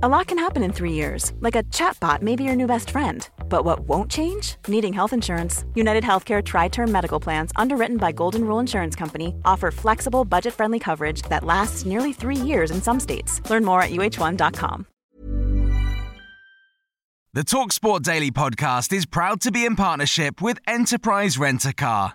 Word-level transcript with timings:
A 0.00 0.08
lot 0.08 0.28
can 0.28 0.38
happen 0.38 0.62
in 0.62 0.72
three 0.72 0.92
years, 0.92 1.32
like 1.40 1.56
a 1.56 1.64
chatbot 1.74 2.22
may 2.22 2.36
be 2.36 2.44
your 2.44 2.54
new 2.54 2.68
best 2.68 2.90
friend. 2.90 3.28
But 3.48 3.64
what 3.64 3.80
won't 3.80 4.08
change? 4.08 4.54
Needing 4.68 4.92
health 4.92 5.12
insurance. 5.12 5.64
United 5.74 6.04
Healthcare 6.04 6.40
Tri 6.40 6.68
Term 6.68 6.92
Medical 6.92 7.18
Plans, 7.18 7.50
underwritten 7.56 7.96
by 7.96 8.12
Golden 8.12 8.44
Rule 8.44 8.60
Insurance 8.60 8.94
Company, 8.94 9.34
offer 9.44 9.72
flexible, 9.72 10.24
budget 10.24 10.54
friendly 10.54 10.78
coverage 10.78 11.22
that 11.22 11.42
lasts 11.42 11.84
nearly 11.84 12.12
three 12.12 12.36
years 12.36 12.70
in 12.70 12.80
some 12.80 13.00
states. 13.00 13.42
Learn 13.50 13.64
more 13.64 13.82
at 13.82 13.90
uh1.com. 13.90 14.86
The 17.32 17.42
Talksport 17.42 18.02
Daily 18.02 18.30
podcast 18.30 18.92
is 18.92 19.04
proud 19.04 19.40
to 19.40 19.50
be 19.50 19.64
in 19.64 19.74
partnership 19.74 20.40
with 20.40 20.60
Enterprise 20.68 21.38
Rent 21.38 21.64
a 21.64 21.72
Car. 21.72 22.14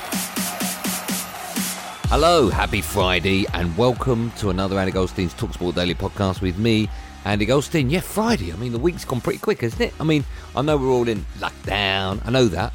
Hello, 2.11 2.49
happy 2.49 2.81
Friday, 2.81 3.45
and 3.53 3.77
welcome 3.77 4.31
to 4.31 4.49
another 4.49 4.77
Andy 4.77 4.91
Goldstein's 4.91 5.33
Talksport 5.33 5.75
Daily 5.75 5.95
podcast 5.95 6.41
with 6.41 6.57
me, 6.57 6.89
Andy 7.23 7.45
Goldstein. 7.45 7.89
Yeah, 7.89 8.01
Friday. 8.01 8.51
I 8.51 8.57
mean, 8.57 8.73
the 8.73 8.79
week's 8.79 9.05
gone 9.05 9.21
pretty 9.21 9.39
quick, 9.39 9.61
hasn't 9.61 9.79
it? 9.79 9.93
I 9.97 10.03
mean, 10.03 10.25
I 10.53 10.61
know 10.61 10.75
we're 10.75 10.89
all 10.89 11.07
in 11.07 11.25
lockdown. 11.39 12.21
I 12.27 12.31
know 12.31 12.47
that, 12.49 12.73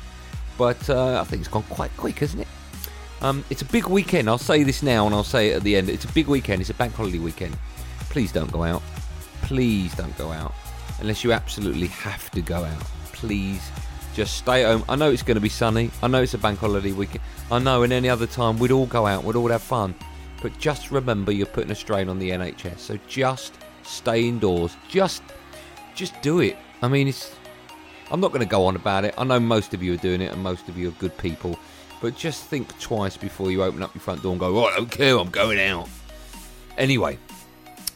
but 0.57 0.89
uh, 0.89 1.21
I 1.21 1.25
think 1.25 1.41
it's 1.41 1.51
gone 1.51 1.65
quite 1.65 1.95
quick, 1.99 2.21
hasn't 2.21 2.41
it? 2.41 2.49
Um, 3.21 3.45
it's 3.51 3.61
a 3.61 3.67
big 3.67 3.89
weekend. 3.89 4.31
I'll 4.31 4.39
say 4.39 4.63
this 4.63 4.83
now, 4.83 5.05
and 5.05 5.15
I'll 5.15 5.23
say 5.23 5.51
it 5.51 5.57
at 5.57 5.65
the 5.65 5.77
end. 5.77 5.91
It's 5.91 6.07
a 6.07 6.13
big 6.13 6.29
weekend. 6.29 6.63
It's 6.63 6.71
a 6.71 6.75
bank 6.75 6.95
holiday 6.95 7.19
weekend. 7.19 7.59
Please 8.09 8.33
don't 8.33 8.51
go 8.51 8.63
out. 8.63 8.83
Please 9.43 9.95
don't 9.97 10.17
go 10.17 10.33
out 10.33 10.55
unless 11.01 11.23
you 11.23 11.33
absolutely 11.33 11.89
have 11.89 12.31
to 12.31 12.41
go 12.41 12.65
out. 12.65 12.85
Please 13.13 13.71
just 14.17 14.39
stay 14.39 14.65
at 14.65 14.73
home. 14.73 14.83
I 14.89 14.97
know 14.97 15.11
it's 15.11 15.23
going 15.23 15.35
to 15.35 15.43
be 15.43 15.51
sunny. 15.51 15.91
I 16.03 16.09
know 16.09 16.23
it's 16.23 16.33
a 16.33 16.39
bank 16.39 16.59
holiday 16.59 16.93
weekend. 16.93 17.21
I 17.53 17.59
know 17.59 17.83
in 17.83 17.93
any 17.93 18.09
other 18.09 18.27
time 18.27 18.59
we'd 18.59 18.71
all 18.71 18.87
go 18.87 19.07
out, 19.07 19.25
we'd 19.25 19.37
all 19.37 19.51
have 19.51 19.61
fun. 19.61 19.95
But 20.41 20.59
just 20.59 20.91
remember 20.91 21.33
you're 21.33 21.47
putting 21.47 21.71
a 21.71 21.75
strain 21.75 22.09
on 22.09 22.19
the 22.19 22.31
NHS. 22.31 22.79
So 22.79 22.99
just 23.07 23.59
stay 23.83 24.27
indoors. 24.27 24.75
Just 24.89 25.23
just 25.95 26.21
do 26.23 26.41
it. 26.41 26.57
I 26.81 26.89
mean 26.89 27.09
it's 27.09 27.35
I'm 28.11 28.21
not 28.21 28.29
going 28.29 28.41
to 28.41 28.49
go 28.49 28.65
on 28.65 28.75
about 28.75 29.05
it. 29.05 29.15
I 29.19 29.25
know 29.25 29.39
most 29.39 29.75
of 29.75 29.83
you 29.83 29.93
are 29.93 29.99
doing 29.99 30.23
it 30.23 30.33
and 30.33 30.43
most 30.43 30.67
of 30.71 30.79
you 30.79 30.89
are 30.89 30.93
good 30.93 31.17
people. 31.19 31.59
But 32.01 32.17
just 32.17 32.45
think 32.45 32.79
twice 32.79 33.19
before 33.19 33.51
you 33.51 33.63
open 33.63 33.83
up 33.83 33.95
your 33.95 34.01
front 34.01 34.23
door 34.23 34.33
and 34.33 34.41
go, 34.41 34.59
oh, 34.59 34.65
I 34.65 34.77
don't 34.77 34.91
care, 34.91 35.19
I'm 35.19 35.31
going 35.31 35.61
out. 35.61 35.89
Anyway, 36.79 37.19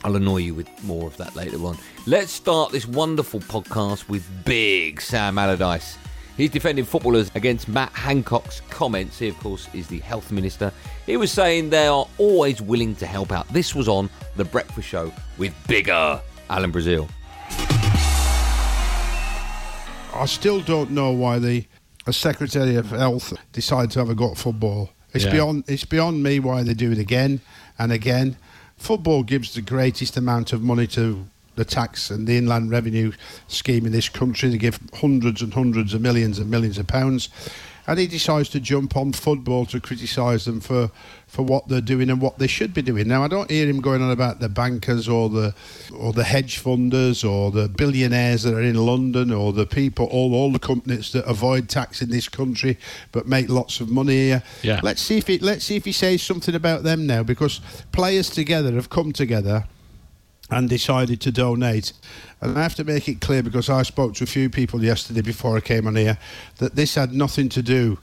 I'll 0.05 0.17
annoy 0.17 0.39
you 0.39 0.55
with 0.55 0.69
more 0.85 1.07
of 1.07 1.17
that 1.19 1.35
later 1.35 1.65
on. 1.65 1.79
Let's 2.07 2.33
start 2.33 2.73
this 2.73 2.87
wonderful 2.87 3.41
podcast 3.41 4.09
with 4.09 4.27
Big 4.45 5.01
Sam 5.01 5.39
Allardyce. 5.39 5.97
He's 6.41 6.49
defending 6.49 6.87
footballers 6.87 7.31
against 7.35 7.69
Matt 7.69 7.93
Hancock's 7.93 8.63
comments. 8.71 9.19
He, 9.19 9.29
of 9.29 9.39
course, 9.41 9.69
is 9.75 9.89
the 9.89 9.99
health 9.99 10.33
minister. 10.33 10.73
He 11.05 11.19
was 11.19 11.31
saying 11.31 11.69
they 11.69 11.87
are 11.87 12.07
always 12.17 12.63
willing 12.63 12.95
to 12.95 13.05
help 13.05 13.31
out. 13.31 13.47
This 13.49 13.75
was 13.75 13.89
on 13.89 14.09
The 14.37 14.47
Breakfast 14.47 14.89
Show 14.89 15.13
with 15.37 15.53
bigger 15.69 16.19
Alan 16.49 16.71
Brazil. 16.71 17.11
I 20.15 20.25
still 20.25 20.63
don't 20.63 20.93
know 20.93 21.13
why 21.13 21.39
the 21.39 21.67
Secretary 22.11 22.77
of 22.77 22.89
Health 22.89 23.35
decided 23.53 23.91
to 23.91 23.99
have 23.99 24.09
a 24.09 24.15
go 24.15 24.31
at 24.31 24.39
football. 24.39 24.89
It's 25.13 25.27
Yeah. 25.27 25.33
beyond 25.33 25.65
it's 25.69 25.85
beyond 25.85 26.23
me 26.23 26.41
why 26.41 26.63
they 26.63 26.73
do 26.73 26.91
it 26.91 26.99
again 26.99 27.43
and 27.79 27.93
again. 27.93 28.39
Football 28.79 29.25
gives 29.25 29.53
the 29.53 29.61
greatest 29.61 30.17
amount 30.17 30.55
of 30.55 30.63
money 30.63 30.87
to 30.87 31.27
the 31.61 31.65
tax 31.67 32.11
and 32.11 32.27
the 32.27 32.39
inland 32.39 32.71
revenue 32.71 33.13
scheme 33.47 33.85
in 33.85 33.93
this 33.93 34.09
country. 34.09 34.49
They 34.49 34.57
give 34.57 34.81
hundreds 34.95 35.43
and 35.43 35.53
hundreds 35.53 35.93
of 35.93 36.01
millions 36.01 36.39
and 36.39 36.51
millions 36.51 36.79
of 36.79 36.87
pounds. 36.87 37.29
And 37.87 37.99
he 37.99 38.07
decides 38.07 38.49
to 38.51 38.61
jump 38.61 38.97
on 38.97 39.13
football 39.13 39.67
to 39.67 39.81
criticise 39.81 40.45
them 40.45 40.61
for, 40.61 40.91
for 41.27 41.43
what 41.43 41.69
they're 41.69 41.81
doing 41.81 42.09
and 42.09 42.21
what 42.21 42.39
they 42.39 42.47
should 42.47 42.73
be 42.73 42.81
doing. 42.81 43.09
Now 43.09 43.25
I 43.25 43.29
don't 43.29 43.51
hear 43.51 43.67
him 43.67 43.81
going 43.81 44.01
on 44.01 44.11
about 44.11 44.39
the 44.41 44.49
bankers 44.49 45.07
or 45.09 45.29
the 45.29 45.55
or 45.95 46.13
the 46.13 46.25
hedge 46.25 46.63
funders 46.63 47.29
or 47.29 47.51
the 47.51 47.69
billionaires 47.69 48.45
that 48.45 48.55
are 48.55 48.63
in 48.63 48.77
London 48.77 49.33
or 49.33 49.53
the 49.53 49.67
people 49.67 50.07
all 50.07 50.35
all 50.35 50.53
the 50.53 50.59
companies 50.59 51.13
that 51.13 51.25
avoid 51.27 51.69
tax 51.69 52.01
in 52.01 52.11
this 52.11 52.29
country 52.29 52.79
but 53.13 53.27
make 53.27 53.49
lots 53.49 53.81
of 53.81 53.91
money 53.91 54.15
here. 54.15 54.43
Yeah. 54.63 54.81
Let's 54.83 55.03
see 55.03 55.19
if 55.19 55.29
it 55.29 55.43
let's 55.43 55.65
see 55.65 55.77
if 55.77 55.85
he 55.85 55.93
says 55.93 56.23
something 56.23 56.55
about 56.55 56.85
them 56.85 57.07
now 57.07 57.23
because 57.23 57.61
players 57.93 58.31
together 58.31 58.73
have 58.75 58.89
come 58.89 59.13
together 59.13 59.65
and 60.51 60.69
decided 60.69 61.21
to 61.23 61.33
donate. 61.33 61.93
And 62.41 62.59
I 62.59 62.63
have 62.63 62.75
to 62.77 62.85
make 62.85 63.09
it 63.09 63.21
clear 63.21 63.43
because 63.43 63.69
I 63.69 63.83
spoke 63.83 64.15
to 64.15 64.25
a 64.25 64.27
few 64.27 64.51
people 64.51 64.83
yesterday 64.83 65.21
before 65.21 65.57
I 65.57 65.61
came 65.61 65.87
on 65.87 65.97
here 65.97 66.19
that 66.59 66.75
this 66.75 66.95
had 66.95 67.13
nothing 67.13 67.49
to 67.51 67.63
do 67.63 67.99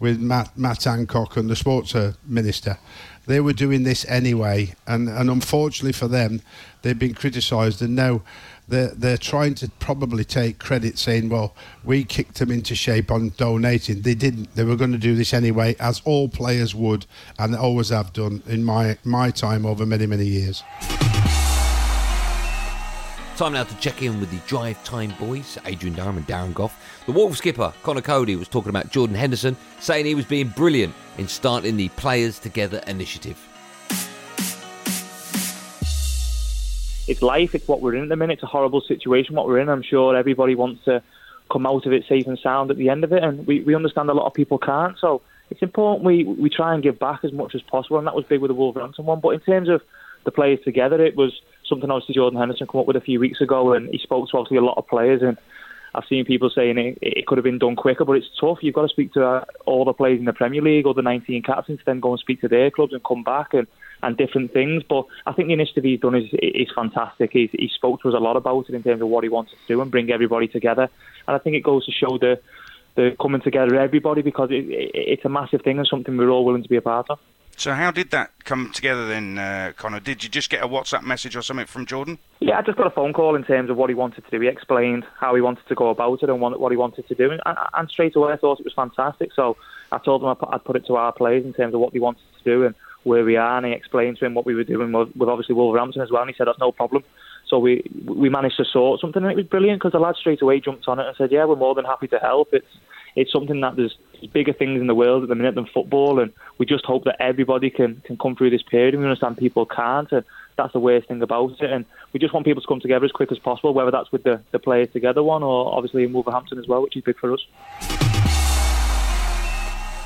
with 0.00 0.20
Matt, 0.20 0.56
Matt 0.56 0.84
Hancock 0.84 1.36
and 1.36 1.50
the 1.50 1.56
sports 1.56 1.94
uh, 1.94 2.12
minister. 2.24 2.78
They 3.26 3.40
were 3.40 3.52
doing 3.52 3.82
this 3.82 4.06
anyway, 4.06 4.74
and, 4.86 5.08
and 5.08 5.28
unfortunately 5.28 5.92
for 5.92 6.08
them, 6.08 6.40
they've 6.80 6.98
been 6.98 7.14
criticised, 7.14 7.82
and 7.82 7.94
now 7.94 8.22
they're, 8.68 8.94
they're 8.94 9.18
trying 9.18 9.54
to 9.56 9.70
probably 9.80 10.24
take 10.24 10.58
credit, 10.58 10.98
saying, 10.98 11.28
"Well, 11.28 11.54
we 11.84 12.04
kicked 12.04 12.38
them 12.38 12.50
into 12.50 12.74
shape 12.74 13.10
on 13.10 13.32
donating." 13.36 14.00
They 14.00 14.14
didn't. 14.14 14.54
They 14.54 14.64
were 14.64 14.76
going 14.76 14.92
to 14.92 14.98
do 14.98 15.14
this 15.14 15.34
anyway, 15.34 15.76
as 15.78 16.00
all 16.06 16.28
players 16.28 16.74
would, 16.74 17.04
and 17.38 17.54
always 17.54 17.90
have 17.90 18.14
done 18.14 18.42
in 18.46 18.64
my 18.64 18.96
my 19.04 19.30
time 19.30 19.66
over 19.66 19.84
many 19.84 20.06
many 20.06 20.26
years. 20.26 20.62
Time 23.38 23.52
now 23.52 23.62
to 23.62 23.78
check 23.78 24.02
in 24.02 24.18
with 24.18 24.32
the 24.32 24.40
Drive 24.48 24.82
Time 24.82 25.14
boys, 25.20 25.58
Adrian 25.64 25.94
Durham 25.94 26.16
and 26.16 26.26
Darren 26.26 26.52
Gough. 26.52 26.76
The 27.06 27.12
Wolves 27.12 27.38
skipper, 27.38 27.72
Conor 27.84 28.00
Coady, 28.00 28.34
was 28.34 28.48
talking 28.48 28.68
about 28.70 28.90
Jordan 28.90 29.14
Henderson, 29.14 29.56
saying 29.78 30.06
he 30.06 30.16
was 30.16 30.24
being 30.24 30.48
brilliant 30.48 30.92
in 31.18 31.28
starting 31.28 31.76
the 31.76 31.88
Players 31.90 32.40
Together 32.40 32.82
initiative. 32.88 33.38
it's 37.06 37.22
life. 37.22 37.54
It's 37.54 37.68
what 37.68 37.80
we're 37.80 37.94
in 37.94 38.02
at 38.02 38.08
the 38.08 38.16
minute. 38.16 38.34
It's 38.34 38.42
a 38.42 38.46
horrible 38.46 38.80
situation 38.80 39.36
what 39.36 39.46
we're 39.46 39.60
in. 39.60 39.68
I'm 39.68 39.82
sure 39.84 40.16
everybody 40.16 40.56
wants 40.56 40.84
to 40.86 41.00
come 41.48 41.64
out 41.64 41.86
of 41.86 41.92
it 41.92 42.06
safe 42.08 42.26
and 42.26 42.40
sound 42.40 42.72
at 42.72 42.76
the 42.76 42.88
end 42.88 43.04
of 43.04 43.12
it, 43.12 43.22
and 43.22 43.46
we, 43.46 43.60
we 43.60 43.76
understand 43.76 44.10
a 44.10 44.14
lot 44.14 44.26
of 44.26 44.34
people 44.34 44.58
can't. 44.58 44.98
So 44.98 45.22
it's 45.48 45.62
important 45.62 46.04
we 46.04 46.24
we 46.24 46.50
try 46.50 46.74
and 46.74 46.82
give 46.82 46.98
back 46.98 47.20
as 47.22 47.30
much 47.30 47.54
as 47.54 47.62
possible, 47.62 47.98
and 47.98 48.06
that 48.08 48.16
was 48.16 48.24
big 48.24 48.40
with 48.40 48.48
the 48.48 48.54
Wolverhampton 48.54 49.06
one. 49.06 49.20
But 49.20 49.30
in 49.30 49.40
terms 49.40 49.68
of 49.68 49.80
the 50.28 50.32
players 50.32 50.60
together, 50.62 51.02
it 51.02 51.16
was 51.16 51.32
something 51.66 51.90
obviously 51.90 52.14
Jordan 52.14 52.38
Henderson 52.38 52.66
come 52.66 52.82
up 52.82 52.86
with 52.86 52.96
a 52.96 53.00
few 53.00 53.18
weeks 53.18 53.40
ago, 53.40 53.72
and 53.72 53.88
he 53.88 53.98
spoke 53.98 54.28
to 54.28 54.36
obviously 54.36 54.58
a 54.58 54.62
lot 54.62 54.78
of 54.78 54.86
players 54.86 55.22
and. 55.22 55.38
I've 55.94 56.04
seen 56.04 56.26
people 56.26 56.50
saying 56.54 56.76
it, 56.76 56.98
it 57.00 57.26
could 57.26 57.38
have 57.38 57.44
been 57.44 57.58
done 57.58 57.74
quicker, 57.74 58.04
but 58.04 58.18
it's 58.18 58.28
tough. 58.38 58.58
You've 58.60 58.74
got 58.74 58.82
to 58.82 58.88
speak 58.90 59.14
to 59.14 59.26
uh, 59.26 59.44
all 59.64 59.86
the 59.86 59.94
players 59.94 60.18
in 60.18 60.26
the 60.26 60.34
Premier 60.34 60.60
League, 60.60 60.86
or 60.86 60.92
the 60.92 61.00
19 61.00 61.42
captains, 61.42 61.80
then 61.86 61.98
go 61.98 62.10
and 62.10 62.20
speak 62.20 62.42
to 62.42 62.48
their 62.48 62.70
clubs 62.70 62.92
and 62.92 63.02
come 63.02 63.24
back 63.24 63.54
and, 63.54 63.66
and 64.02 64.14
different 64.14 64.52
things. 64.52 64.82
But 64.86 65.06
I 65.26 65.32
think 65.32 65.48
the 65.48 65.54
initiative 65.54 65.84
he's 65.84 65.98
done 65.98 66.14
is 66.14 66.28
is 66.34 66.68
fantastic. 66.74 67.30
He's, 67.32 67.48
he 67.52 67.70
spoke 67.74 68.02
to 68.02 68.10
us 68.10 68.14
a 68.14 68.18
lot 68.18 68.36
about 68.36 68.68
it 68.68 68.74
in 68.74 68.82
terms 68.82 69.00
of 69.00 69.08
what 69.08 69.24
he 69.24 69.30
wants 69.30 69.52
to 69.52 69.56
do 69.66 69.80
and 69.80 69.90
bring 69.90 70.10
everybody 70.12 70.46
together. 70.46 70.90
And 71.26 71.34
I 71.34 71.38
think 71.38 71.56
it 71.56 71.62
goes 71.62 71.86
to 71.86 71.92
show 71.92 72.18
the 72.18 72.38
the 72.94 73.16
coming 73.18 73.40
together 73.40 73.74
of 73.74 73.80
everybody 73.80 74.20
because 74.20 74.50
it, 74.50 74.68
it, 74.68 74.90
it's 74.94 75.24
a 75.24 75.30
massive 75.30 75.62
thing 75.62 75.78
and 75.78 75.88
something 75.88 76.16
we're 76.18 76.30
all 76.30 76.44
willing 76.44 76.64
to 76.64 76.68
be 76.68 76.76
a 76.76 76.82
part 76.82 77.08
of. 77.08 77.18
So 77.58 77.74
how 77.74 77.90
did 77.90 78.12
that 78.12 78.30
come 78.44 78.70
together 78.72 79.08
then, 79.08 79.36
uh, 79.36 79.72
Conor? 79.76 79.98
Did 79.98 80.22
you 80.22 80.30
just 80.30 80.48
get 80.48 80.62
a 80.62 80.68
WhatsApp 80.68 81.02
message 81.02 81.34
or 81.34 81.42
something 81.42 81.66
from 81.66 81.86
Jordan? 81.86 82.18
Yeah, 82.38 82.56
I 82.56 82.62
just 82.62 82.78
got 82.78 82.86
a 82.86 82.90
phone 82.90 83.12
call 83.12 83.34
in 83.34 83.42
terms 83.42 83.68
of 83.68 83.76
what 83.76 83.90
he 83.90 83.96
wanted 83.96 84.24
to 84.24 84.30
do. 84.30 84.40
He 84.40 84.46
explained 84.46 85.04
how 85.18 85.34
he 85.34 85.40
wanted 85.40 85.66
to 85.66 85.74
go 85.74 85.90
about 85.90 86.22
it 86.22 86.30
and 86.30 86.40
what, 86.40 86.70
he 86.70 86.76
wanted 86.76 87.08
to 87.08 87.14
do, 87.16 87.32
and, 87.32 87.40
and 87.74 87.90
straight 87.90 88.14
away 88.14 88.32
I 88.32 88.36
thought 88.36 88.60
it 88.60 88.64
was 88.64 88.74
fantastic. 88.74 89.32
So 89.34 89.56
I 89.90 89.98
told 89.98 90.22
him 90.22 90.28
I'd 90.28 90.64
put- 90.64 90.76
it 90.76 90.86
to 90.86 90.94
our 90.94 91.10
players 91.10 91.44
in 91.44 91.52
terms 91.52 91.74
of 91.74 91.80
what 91.80 91.92
they 91.92 91.98
wanted 91.98 92.22
to 92.38 92.44
do 92.44 92.64
and 92.64 92.76
where 93.02 93.24
we 93.24 93.36
are, 93.36 93.56
and 93.56 93.66
he 93.66 93.72
explained 93.72 94.18
to 94.18 94.26
him 94.26 94.34
what 94.34 94.46
we 94.46 94.54
were 94.54 94.62
doing 94.62 94.92
with, 94.92 95.16
with 95.16 95.28
obviously 95.28 95.56
Wolverhampton 95.56 96.00
as 96.00 96.12
well, 96.12 96.22
and 96.22 96.30
he 96.30 96.36
said 96.36 96.46
that's 96.46 96.60
no 96.60 96.70
problem. 96.70 97.02
So 97.48 97.58
we 97.58 97.82
we 98.04 98.28
managed 98.28 98.58
to 98.58 98.64
sort 98.66 99.00
something, 99.00 99.22
and 99.22 99.32
it 99.32 99.36
was 99.36 99.46
brilliant 99.46 99.80
because 99.80 99.92
the 99.92 99.98
lad 99.98 100.14
straight 100.14 100.42
away 100.42 100.60
jumped 100.60 100.86
on 100.86 101.00
it 101.00 101.06
and 101.06 101.16
said, 101.16 101.32
"Yeah, 101.32 101.46
we're 101.46 101.56
more 101.56 101.74
than 101.74 101.86
happy 101.86 102.06
to 102.08 102.18
help." 102.18 102.50
It's 102.52 102.66
it's 103.18 103.32
something 103.32 103.60
that 103.62 103.74
there's 103.74 103.96
bigger 104.32 104.52
things 104.52 104.80
in 104.80 104.86
the 104.86 104.94
world 104.94 105.24
at 105.24 105.28
the 105.28 105.34
minute 105.34 105.56
than 105.56 105.66
football, 105.66 106.20
and 106.20 106.32
we 106.58 106.66
just 106.66 106.84
hope 106.84 107.02
that 107.04 107.16
everybody 107.20 107.68
can 107.68 108.00
can 108.04 108.16
come 108.16 108.36
through 108.36 108.50
this 108.50 108.62
period. 108.62 108.94
And 108.94 109.02
we 109.02 109.08
understand 109.08 109.36
people 109.36 109.66
can't, 109.66 110.10
and 110.12 110.24
that's 110.56 110.72
the 110.72 110.78
worst 110.78 111.08
thing 111.08 111.20
about 111.20 111.60
it. 111.60 111.70
And 111.70 111.84
we 112.12 112.20
just 112.20 112.32
want 112.32 112.46
people 112.46 112.62
to 112.62 112.68
come 112.68 112.80
together 112.80 113.04
as 113.04 113.10
quick 113.10 113.32
as 113.32 113.38
possible, 113.38 113.74
whether 113.74 113.90
that's 113.90 114.12
with 114.12 114.22
the 114.22 114.40
the 114.52 114.60
players 114.60 114.88
together 114.92 115.22
one 115.22 115.42
or 115.42 115.74
obviously 115.74 116.04
in 116.04 116.12
Wolverhampton 116.12 116.58
as 116.58 116.68
well, 116.68 116.80
which 116.80 116.96
is 116.96 117.02
big 117.02 117.18
for 117.18 117.32
us. 117.32 117.44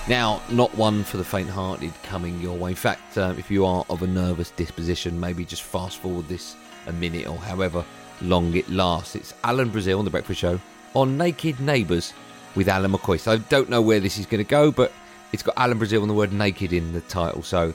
Now, 0.09 0.43
not 0.51 0.75
one 0.75 1.05
for 1.05 1.17
the 1.17 1.25
faint-hearted 1.25 1.93
coming 2.03 2.41
your 2.41 2.57
way. 2.57 2.71
In 2.71 2.77
fact, 2.77 3.17
uh, 3.17 3.35
if 3.39 3.53
you 3.53 3.65
are 3.65 3.85
of 3.89 4.03
a 4.03 4.07
nervous 4.07 4.51
disposition, 4.51 5.21
maybe 5.21 5.45
just 5.45 5.63
fast 5.63 5.99
forward 5.99 6.27
this 6.27 6.57
a 6.89 6.93
minute 6.93 7.29
or 7.29 7.37
however 7.37 7.85
long 8.21 8.53
it 8.57 8.69
lasts. 8.69 9.15
It's 9.15 9.33
Alan 9.45 9.69
Brazil 9.69 10.01
on 10.01 10.05
The 10.05 10.11
Breakfast 10.11 10.41
Show 10.41 10.59
on 10.95 11.17
Naked 11.17 11.61
Neighbours 11.61 12.13
with 12.55 12.69
Alan 12.69 12.93
McCoy. 12.93 13.19
So 13.21 13.33
I 13.33 13.37
don't 13.37 13.69
know 13.69 13.83
where 13.83 14.01
this 14.01 14.19
is 14.19 14.27
going 14.27 14.45
to 14.45 14.49
go, 14.49 14.71
but 14.71 14.93
it's 15.33 15.43
got 15.43 15.55
Alan 15.57 15.79
Brazil 15.79 16.03
and 16.03 16.11
the 16.11 16.15
word 16.15 16.33
naked 16.33 16.73
in 16.73 16.93
the 16.93 17.01
title. 17.01 17.43
So 17.43 17.75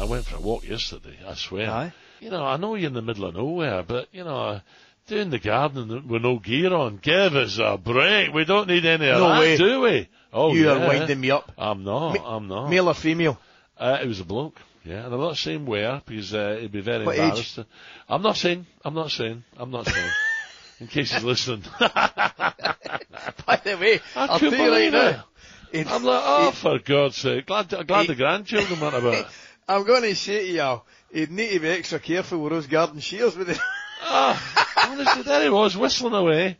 I 0.00 0.04
went 0.04 0.24
for 0.24 0.36
a 0.36 0.40
walk 0.40 0.66
yesterday, 0.66 1.18
I 1.26 1.34
swear. 1.34 1.70
Aye. 1.70 1.92
You 2.20 2.30
know, 2.30 2.42
I 2.44 2.56
know 2.56 2.74
you're 2.74 2.88
in 2.88 2.94
the 2.94 3.02
middle 3.02 3.26
of 3.26 3.34
nowhere, 3.34 3.82
but, 3.82 4.08
you 4.12 4.24
know, 4.24 4.60
doing 5.06 5.30
the 5.30 5.38
garden 5.38 6.08
with 6.08 6.22
no 6.22 6.38
gear 6.38 6.72
on, 6.72 6.96
give 6.98 7.36
us 7.36 7.58
a 7.58 7.76
break. 7.76 8.32
We 8.32 8.44
don't 8.44 8.68
need 8.68 8.84
any 8.86 9.08
of 9.08 9.18
No 9.18 9.28
that, 9.28 9.40
way. 9.40 9.56
do 9.56 9.80
we? 9.82 10.08
Oh, 10.32 10.54
you 10.54 10.64
yeah. 10.66 10.72
are 10.72 10.86
winding 10.86 11.20
me 11.20 11.30
up. 11.30 11.52
I'm 11.58 11.84
not, 11.84 12.18
I'm 12.24 12.48
not. 12.48 12.70
Male 12.70 12.88
or 12.88 12.94
female? 12.94 13.38
Uh, 13.76 13.98
it 14.02 14.06
was 14.06 14.20
a 14.20 14.24
bloke, 14.24 14.60
yeah, 14.84 15.04
and 15.04 15.14
I'm 15.14 15.20
not 15.20 15.36
saying 15.36 15.66
where 15.66 16.00
because 16.06 16.34
uh, 16.34 16.54
it'd 16.58 16.72
be 16.72 16.80
very 16.80 17.04
What 17.06 17.16
age? 17.16 17.20
embarrassed. 17.22 17.54
to- 17.56 17.66
I'm 18.08 18.22
not 18.22 18.36
saying. 18.36 18.66
I'm 18.84 18.94
not 18.94 19.10
saying. 19.10 19.44
I'm 19.56 19.70
not 19.70 19.86
saying. 19.86 20.10
In 20.80 20.86
case 20.86 21.12
he's 21.12 21.22
listening, 21.24 21.62
By 21.78 23.60
the 23.62 23.76
way, 23.80 24.00
I 24.16 24.26
I'll 24.26 24.38
couldn't 24.38 24.58
tell 24.58 24.66
you 24.66 24.72
right 24.72 24.84
it. 24.84 24.92
now. 24.92 25.24
it- 25.72 25.86
I'm 25.90 26.02
like, 26.04 26.22
oh, 26.24 26.48
it- 26.48 26.54
for 26.54 26.78
God's 26.78 27.16
sake! 27.16 27.46
Glad, 27.46 27.68
glad 27.86 28.06
the 28.06 28.14
grandchildren 28.14 28.80
went 28.80 28.94
about. 28.94 29.14
it. 29.14 29.26
I'm 29.68 29.84
going 29.84 30.02
to 30.02 30.16
say 30.16 30.46
to 30.48 30.52
you, 30.52 30.80
he'd 31.12 31.30
need 31.30 31.50
to 31.52 31.60
be 31.60 31.68
extra 31.68 32.00
careful 32.00 32.38
with 32.42 32.52
those 32.52 32.66
garden 32.66 32.98
shears 33.00 33.36
with 33.36 33.50
it. 33.50 33.58
Ah, 34.02 34.88
honestly, 34.90 35.22
there 35.22 35.42
he 35.44 35.50
was 35.50 35.76
whistling 35.76 36.14
away. 36.14 36.56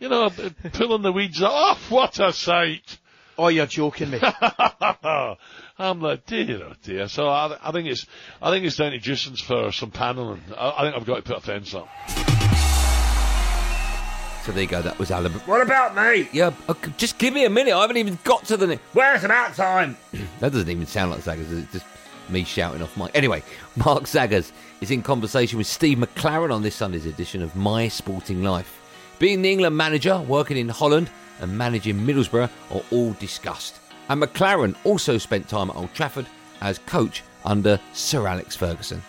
You 0.00 0.08
know, 0.08 0.28
pulling 0.72 1.02
the 1.02 1.12
weeds 1.12 1.40
off. 1.42 1.90
What 1.90 2.18
a 2.18 2.32
sight! 2.32 2.98
Oh, 3.42 3.48
you're 3.48 3.64
joking 3.66 4.10
me. 4.10 4.20
I'm 5.78 6.00
like, 6.02 6.26
dear, 6.26 6.62
oh 6.62 6.72
dear. 6.82 7.08
So 7.08 7.26
I, 7.28 7.56
I 7.62 7.72
think 7.72 7.88
it's, 7.88 8.04
I 8.42 8.50
think 8.50 8.66
it's 8.66 8.76
down 8.76 8.92
to 8.92 8.98
Justin's 8.98 9.40
for 9.40 9.72
some 9.72 9.90
panelling. 9.90 10.42
I, 10.56 10.70
I 10.76 10.82
think 10.82 10.96
I've 10.96 11.06
got 11.06 11.16
to 11.16 11.22
put 11.22 11.38
a 11.38 11.40
fence 11.40 11.74
up. 11.74 11.88
so 14.44 14.52
there 14.52 14.62
you 14.62 14.68
go. 14.68 14.82
That 14.82 14.98
was 14.98 15.10
Alan. 15.10 15.32
What 15.32 15.62
about 15.62 15.96
me? 15.96 16.28
Yeah, 16.32 16.48
uh, 16.68 16.72
okay, 16.72 16.92
just 16.98 17.16
give 17.18 17.32
me 17.32 17.46
a 17.46 17.50
minute. 17.50 17.72
I 17.74 17.80
haven't 17.80 17.96
even 17.96 18.18
got 18.24 18.44
to 18.46 18.58
the. 18.58 18.66
Ne- 18.66 18.78
Well, 18.92 19.14
it's 19.14 19.24
about 19.24 19.54
time. 19.54 19.96
that 20.40 20.52
doesn't 20.52 20.68
even 20.68 20.86
sound 20.86 21.10
like 21.12 21.22
Saggers. 21.22 21.50
It's 21.50 21.72
just 21.72 21.86
me 22.28 22.44
shouting 22.44 22.82
off 22.82 22.94
mic. 22.96 23.10
Anyway, 23.14 23.42
Mark 23.76 24.06
Saggers 24.06 24.52
is 24.82 24.90
in 24.90 25.02
conversation 25.02 25.56
with 25.56 25.66
Steve 25.66 25.96
McLaren 25.96 26.52
on 26.54 26.62
this 26.62 26.74
Sunday's 26.74 27.06
edition 27.06 27.42
of 27.42 27.56
My 27.56 27.88
Sporting 27.88 28.42
Life. 28.42 28.76
Being 29.18 29.40
the 29.40 29.50
England 29.50 29.76
manager, 29.78 30.18
working 30.20 30.56
in 30.58 30.68
Holland, 30.68 31.10
and 31.40 31.56
managing 31.56 31.96
Middlesbrough 31.96 32.50
are 32.70 32.82
all 32.90 33.12
discussed. 33.14 33.80
And 34.08 34.22
McLaren 34.22 34.74
also 34.84 35.18
spent 35.18 35.48
time 35.48 35.70
at 35.70 35.76
Old 35.76 35.94
Trafford 35.94 36.26
as 36.60 36.78
coach 36.78 37.22
under 37.44 37.80
Sir 37.92 38.26
Alex 38.26 38.56
Ferguson. 38.56 39.02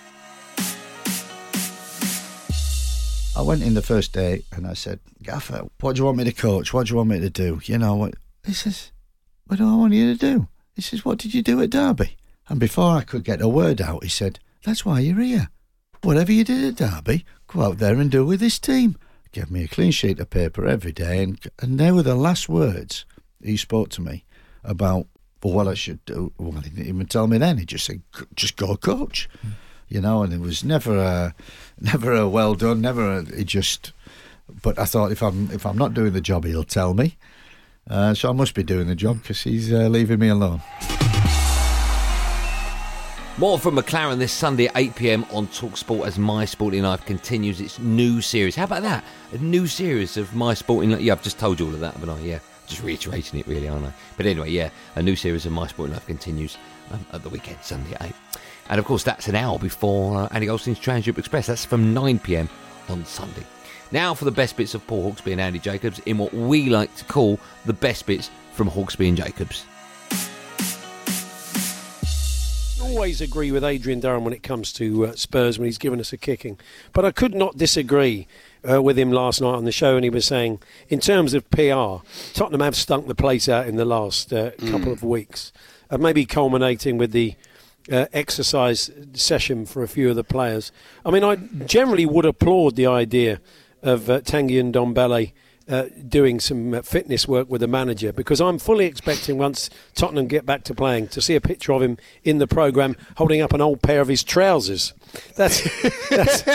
I 3.35 3.41
went 3.43 3.63
in 3.63 3.73
the 3.73 3.81
first 3.81 4.13
day 4.13 4.43
and 4.51 4.67
I 4.67 4.73
said, 4.73 4.99
Gaffer, 5.23 5.67
what 5.79 5.95
do 5.95 6.01
you 6.01 6.05
want 6.05 6.17
me 6.17 6.25
to 6.25 6.33
coach? 6.33 6.73
What 6.73 6.87
do 6.87 6.91
you 6.91 6.97
want 6.97 7.09
me 7.09 7.19
to 7.19 7.29
do? 7.29 7.59
You 7.63 7.77
know 7.77 7.95
what? 7.95 8.13
He 8.45 8.53
says, 8.53 8.91
What 9.47 9.57
do 9.57 9.67
I 9.67 9.75
want 9.75 9.93
you 9.93 10.13
to 10.13 10.19
do? 10.19 10.47
He 10.75 10.81
says, 10.81 11.05
What 11.05 11.17
did 11.17 11.33
you 11.33 11.41
do 11.41 11.61
at 11.61 11.69
Derby? 11.69 12.17
And 12.49 12.59
before 12.59 12.97
I 12.97 13.03
could 13.03 13.23
get 13.23 13.41
a 13.41 13.47
word 13.47 13.81
out, 13.81 14.03
he 14.03 14.09
said, 14.09 14.39
That's 14.63 14.85
why 14.85 14.99
you're 14.99 15.19
here. 15.21 15.49
Whatever 16.03 16.31
you 16.31 16.43
did 16.43 16.63
at 16.63 16.75
Derby, 16.75 17.25
go 17.47 17.61
out 17.61 17.77
there 17.77 17.95
and 17.95 18.11
do 18.11 18.25
with 18.25 18.39
this 18.39 18.59
team. 18.59 18.97
Give 19.31 19.49
me 19.49 19.63
a 19.63 19.67
clean 19.67 19.91
sheet 19.91 20.19
of 20.19 20.29
paper 20.29 20.65
every 20.65 20.91
day. 20.91 21.23
And, 21.23 21.39
and 21.59 21.79
they 21.79 21.91
were 21.91 22.03
the 22.03 22.15
last 22.15 22.49
words 22.49 23.05
he 23.41 23.57
spoke 23.57 23.89
to 23.89 24.01
me 24.01 24.25
about 24.63 25.07
what 25.41 25.67
I 25.67 25.73
should 25.73 26.03
do. 26.05 26.33
Well, 26.37 26.61
he 26.61 26.69
didn't 26.69 26.87
even 26.87 27.05
tell 27.07 27.27
me 27.27 27.37
then. 27.37 27.57
He 27.57 27.65
just 27.65 27.85
said, 27.85 28.01
Just 28.35 28.57
go 28.57 28.75
coach 28.75 29.29
you 29.91 29.99
know, 29.99 30.23
and 30.23 30.31
it 30.31 30.39
was 30.39 30.63
never 30.63 30.97
a, 30.97 31.35
never 31.79 32.13
a 32.13 32.27
well 32.27 32.55
done, 32.55 32.81
never 32.81 33.17
a, 33.17 33.19
it 33.23 33.45
just. 33.45 33.91
But 34.63 34.79
I 34.79 34.85
thought 34.85 35.11
if 35.11 35.21
I'm 35.21 35.51
if 35.51 35.65
I'm 35.65 35.77
not 35.77 35.93
doing 35.93 36.13
the 36.13 36.21
job, 36.21 36.45
he'll 36.45 36.63
tell 36.63 36.93
me. 36.93 37.17
Uh, 37.89 38.13
so 38.13 38.29
I 38.29 38.31
must 38.31 38.53
be 38.53 38.63
doing 38.63 38.87
the 38.87 38.95
job 38.95 39.21
because 39.21 39.41
he's 39.41 39.71
uh, 39.71 39.87
leaving 39.87 40.19
me 40.19 40.29
alone. 40.29 40.61
More 43.37 43.57
from 43.57 43.77
McLaren 43.77 44.19
this 44.19 44.33
Sunday 44.33 44.67
at 44.67 44.73
8 44.75 44.95
pm 44.95 45.25
on 45.31 45.47
Talksport 45.47 46.05
as 46.05 46.19
My 46.19 46.45
Sporting 46.45 46.83
Life 46.83 47.05
continues 47.05 47.59
its 47.61 47.79
new 47.79 48.21
series. 48.21 48.55
How 48.55 48.65
about 48.65 48.83
that? 48.83 49.03
A 49.31 49.37
new 49.37 49.67
series 49.67 50.17
of 50.17 50.35
My 50.35 50.53
Sporting 50.53 50.91
Life. 50.91 51.01
Yeah, 51.01 51.13
I've 51.13 51.23
just 51.23 51.39
told 51.39 51.59
you 51.59 51.65
all 51.67 51.73
of 51.73 51.79
that, 51.79 51.99
but 51.99 52.09
I, 52.09 52.19
yeah, 52.19 52.39
just 52.67 52.83
reiterating 52.83 53.39
it 53.39 53.47
really, 53.47 53.67
aren't 53.67 53.85
I? 53.85 53.93
But 54.17 54.25
anyway, 54.27 54.51
yeah, 54.51 54.69
a 54.95 55.01
new 55.01 55.15
series 55.15 55.45
of 55.45 55.53
My 55.53 55.65
Sporting 55.65 55.93
Life 55.93 56.05
continues 56.05 56.57
um, 56.91 57.03
at 57.13 57.23
the 57.23 57.29
weekend, 57.29 57.59
Sunday 57.61 57.93
at 57.93 58.03
8. 58.03 58.13
And 58.69 58.79
of 58.79 58.85
course, 58.85 59.03
that's 59.03 59.27
an 59.27 59.35
hour 59.35 59.57
before 59.57 60.23
uh, 60.23 60.27
Andy 60.31 60.45
Goldstein's 60.45 60.79
Transeurope 60.79 61.17
Express. 61.17 61.47
That's 61.47 61.65
from 61.65 61.93
9 61.93 62.19
pm 62.19 62.49
on 62.89 63.05
Sunday. 63.05 63.45
Now 63.91 64.13
for 64.13 64.25
the 64.25 64.31
best 64.31 64.55
bits 64.55 64.75
of 64.75 64.85
Paul 64.85 65.11
Hawksbee 65.11 65.31
and 65.31 65.41
Andy 65.41 65.59
Jacobs 65.59 65.99
in 65.99 66.17
what 66.17 66.33
we 66.33 66.69
like 66.69 66.93
to 66.95 67.05
call 67.05 67.39
the 67.65 67.73
best 67.73 68.05
bits 68.05 68.29
from 68.53 68.69
Hawksby 68.69 69.07
and 69.07 69.17
Jacobs. 69.17 69.65
Always 72.91 73.21
agree 73.21 73.53
with 73.53 73.63
Adrian 73.63 74.01
Durham 74.01 74.25
when 74.25 74.33
it 74.33 74.43
comes 74.43 74.73
to 74.73 75.05
uh, 75.05 75.15
Spurs 75.15 75.57
when 75.57 75.65
he's 75.65 75.77
given 75.77 76.01
us 76.01 76.11
a 76.11 76.17
kicking. 76.17 76.59
But 76.91 77.05
I 77.05 77.11
could 77.11 77.33
not 77.33 77.55
disagree 77.55 78.27
uh, 78.69 78.81
with 78.81 78.99
him 78.99 79.13
last 79.13 79.39
night 79.39 79.55
on 79.55 79.63
the 79.63 79.71
show, 79.71 79.95
and 79.95 80.03
he 80.03 80.09
was 80.09 80.25
saying, 80.25 80.61
in 80.89 80.99
terms 80.99 81.33
of 81.33 81.49
PR, 81.51 82.05
Tottenham 82.33 82.59
have 82.59 82.75
stunk 82.75 83.07
the 83.07 83.15
place 83.15 83.47
out 83.47 83.65
in 83.65 83.77
the 83.77 83.85
last 83.85 84.33
uh, 84.33 84.51
couple 84.69 84.91
of 84.91 85.03
weeks, 85.03 85.53
uh, 85.89 85.97
maybe 85.97 86.25
culminating 86.25 86.97
with 86.97 87.11
the. 87.11 87.35
Uh, 87.91 88.05
exercise 88.13 88.91
session 89.13 89.65
for 89.65 89.81
a 89.81 89.87
few 89.87 90.07
of 90.07 90.15
the 90.15 90.23
players. 90.23 90.71
I 91.03 91.09
mean, 91.09 91.23
I 91.23 91.37
generally 91.65 92.05
would 92.05 92.25
applaud 92.25 92.75
the 92.75 92.85
idea 92.85 93.41
of 93.81 94.07
uh, 94.07 94.21
Tanguy 94.21 94.71
Ndombele 94.71 95.31
uh, 95.71 95.85
doing 96.07 96.39
some 96.39 96.73
uh, 96.73 96.81
fitness 96.81 97.27
work 97.27 97.49
with 97.49 97.61
the 97.61 97.67
manager 97.67 98.11
because 98.11 98.41
I'm 98.41 98.59
fully 98.59 98.85
expecting 98.85 99.37
once 99.37 99.69
Tottenham 99.95 100.27
get 100.27 100.45
back 100.45 100.63
to 100.65 100.73
playing 100.75 101.07
to 101.09 101.21
see 101.21 101.35
a 101.35 101.41
picture 101.41 101.71
of 101.71 101.81
him 101.81 101.97
in 102.23 102.39
the 102.39 102.47
programme 102.47 102.97
holding 103.17 103.41
up 103.41 103.53
an 103.53 103.61
old 103.61 103.81
pair 103.81 104.01
of 104.01 104.07
his 104.07 104.23
trousers. 104.23 104.93
That's, 105.35 105.61
that's 106.09 106.47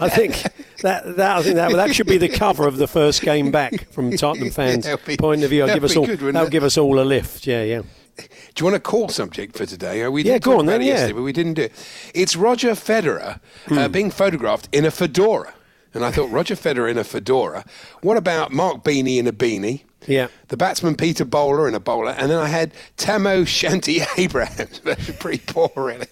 I 0.00 0.08
think 0.08 0.42
that, 0.82 1.16
that 1.16 1.36
I 1.36 1.42
think 1.42 1.56
that 1.56 1.72
that 1.72 1.94
should 1.94 2.06
be 2.06 2.18
the 2.18 2.28
cover 2.28 2.66
of 2.66 2.76
the 2.78 2.86
first 2.88 3.22
game 3.22 3.50
back 3.50 3.90
from 3.90 4.16
Tottenham 4.16 4.50
fans' 4.52 4.88
be- 5.04 5.16
point 5.16 5.42
of 5.44 5.50
view. 5.50 5.64
I'll 5.64 5.74
give 5.74 5.84
us 5.84 5.96
all 5.96 6.06
good, 6.06 6.20
that'll 6.20 6.46
it? 6.46 6.50
give 6.50 6.64
us 6.64 6.78
all 6.78 6.98
a 6.98 7.04
lift. 7.04 7.46
Yeah, 7.46 7.62
yeah. 7.62 7.82
Do 8.16 8.24
you 8.58 8.64
want 8.66 8.76
a 8.76 8.80
call 8.80 9.08
subject 9.08 9.56
for 9.56 9.64
today? 9.64 10.02
Uh, 10.02 10.10
We 10.10 10.22
Yeah, 10.22 10.38
go 10.38 10.58
on 10.58 10.66
then, 10.66 10.82
yeah. 10.82 11.12
but 11.12 11.22
we 11.22 11.32
didn't 11.32 11.54
do 11.54 11.62
it. 11.62 11.72
It's 12.14 12.36
Roger 12.36 12.72
Federer 12.72 13.40
uh, 13.70 13.88
being 13.88 14.10
photographed 14.10 14.68
in 14.72 14.84
a 14.84 14.90
fedora. 14.90 15.54
And 15.94 16.04
I 16.04 16.10
thought, 16.10 16.30
Roger 16.30 16.54
Federer 16.54 16.90
in 16.90 16.96
a 16.98 17.04
fedora. 17.04 17.64
What 18.00 18.16
about 18.16 18.52
Mark 18.52 18.82
Beanie 18.82 19.18
in 19.18 19.26
a 19.26 19.32
beanie? 19.32 19.82
Yeah. 20.08 20.28
The 20.48 20.56
batsman 20.56 20.96
Peter 20.96 21.24
Bowler 21.24 21.68
in 21.68 21.74
a 21.76 21.80
bowler. 21.80 22.10
And 22.18 22.28
then 22.30 22.38
I 22.38 22.48
had 22.48 22.72
Tamo 22.96 23.42
Shanti 23.44 24.04
Abrahams. 24.18 24.80
Pretty 25.20 25.42
poor, 25.46 25.70
really. 25.76 26.08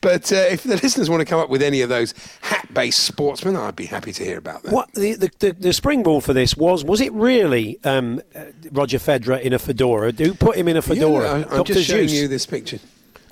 but 0.00 0.30
uh, 0.32 0.36
if 0.36 0.62
the 0.62 0.76
listeners 0.76 1.10
want 1.10 1.20
to 1.20 1.24
come 1.24 1.40
up 1.40 1.48
with 1.50 1.62
any 1.62 1.80
of 1.80 1.88
those 1.88 2.14
hat 2.42 2.72
based 2.72 3.00
sportsmen, 3.00 3.56
I'd 3.56 3.74
be 3.74 3.86
happy 3.86 4.12
to 4.12 4.24
hear 4.24 4.38
about 4.38 4.62
that. 4.62 4.72
What 4.72 4.92
the, 4.92 5.14
the, 5.14 5.30
the, 5.40 5.52
the 5.52 5.72
springboard 5.72 6.22
for 6.22 6.32
this 6.32 6.56
was? 6.56 6.84
Was 6.84 7.00
it 7.00 7.12
really 7.12 7.80
um, 7.82 8.20
uh, 8.36 8.44
Roger 8.70 8.98
Federer 8.98 9.40
in 9.40 9.52
a 9.52 9.58
fedora? 9.58 10.12
Do 10.12 10.32
put 10.34 10.56
him 10.56 10.68
in 10.68 10.76
a 10.76 10.82
fedora? 10.82 11.24
Yeah, 11.24 11.32
I- 11.46 11.50
I'm 11.50 11.56
Dr. 11.58 11.74
just 11.74 11.88
showing 11.88 12.08
you 12.10 12.28
this 12.28 12.46
picture. 12.46 12.78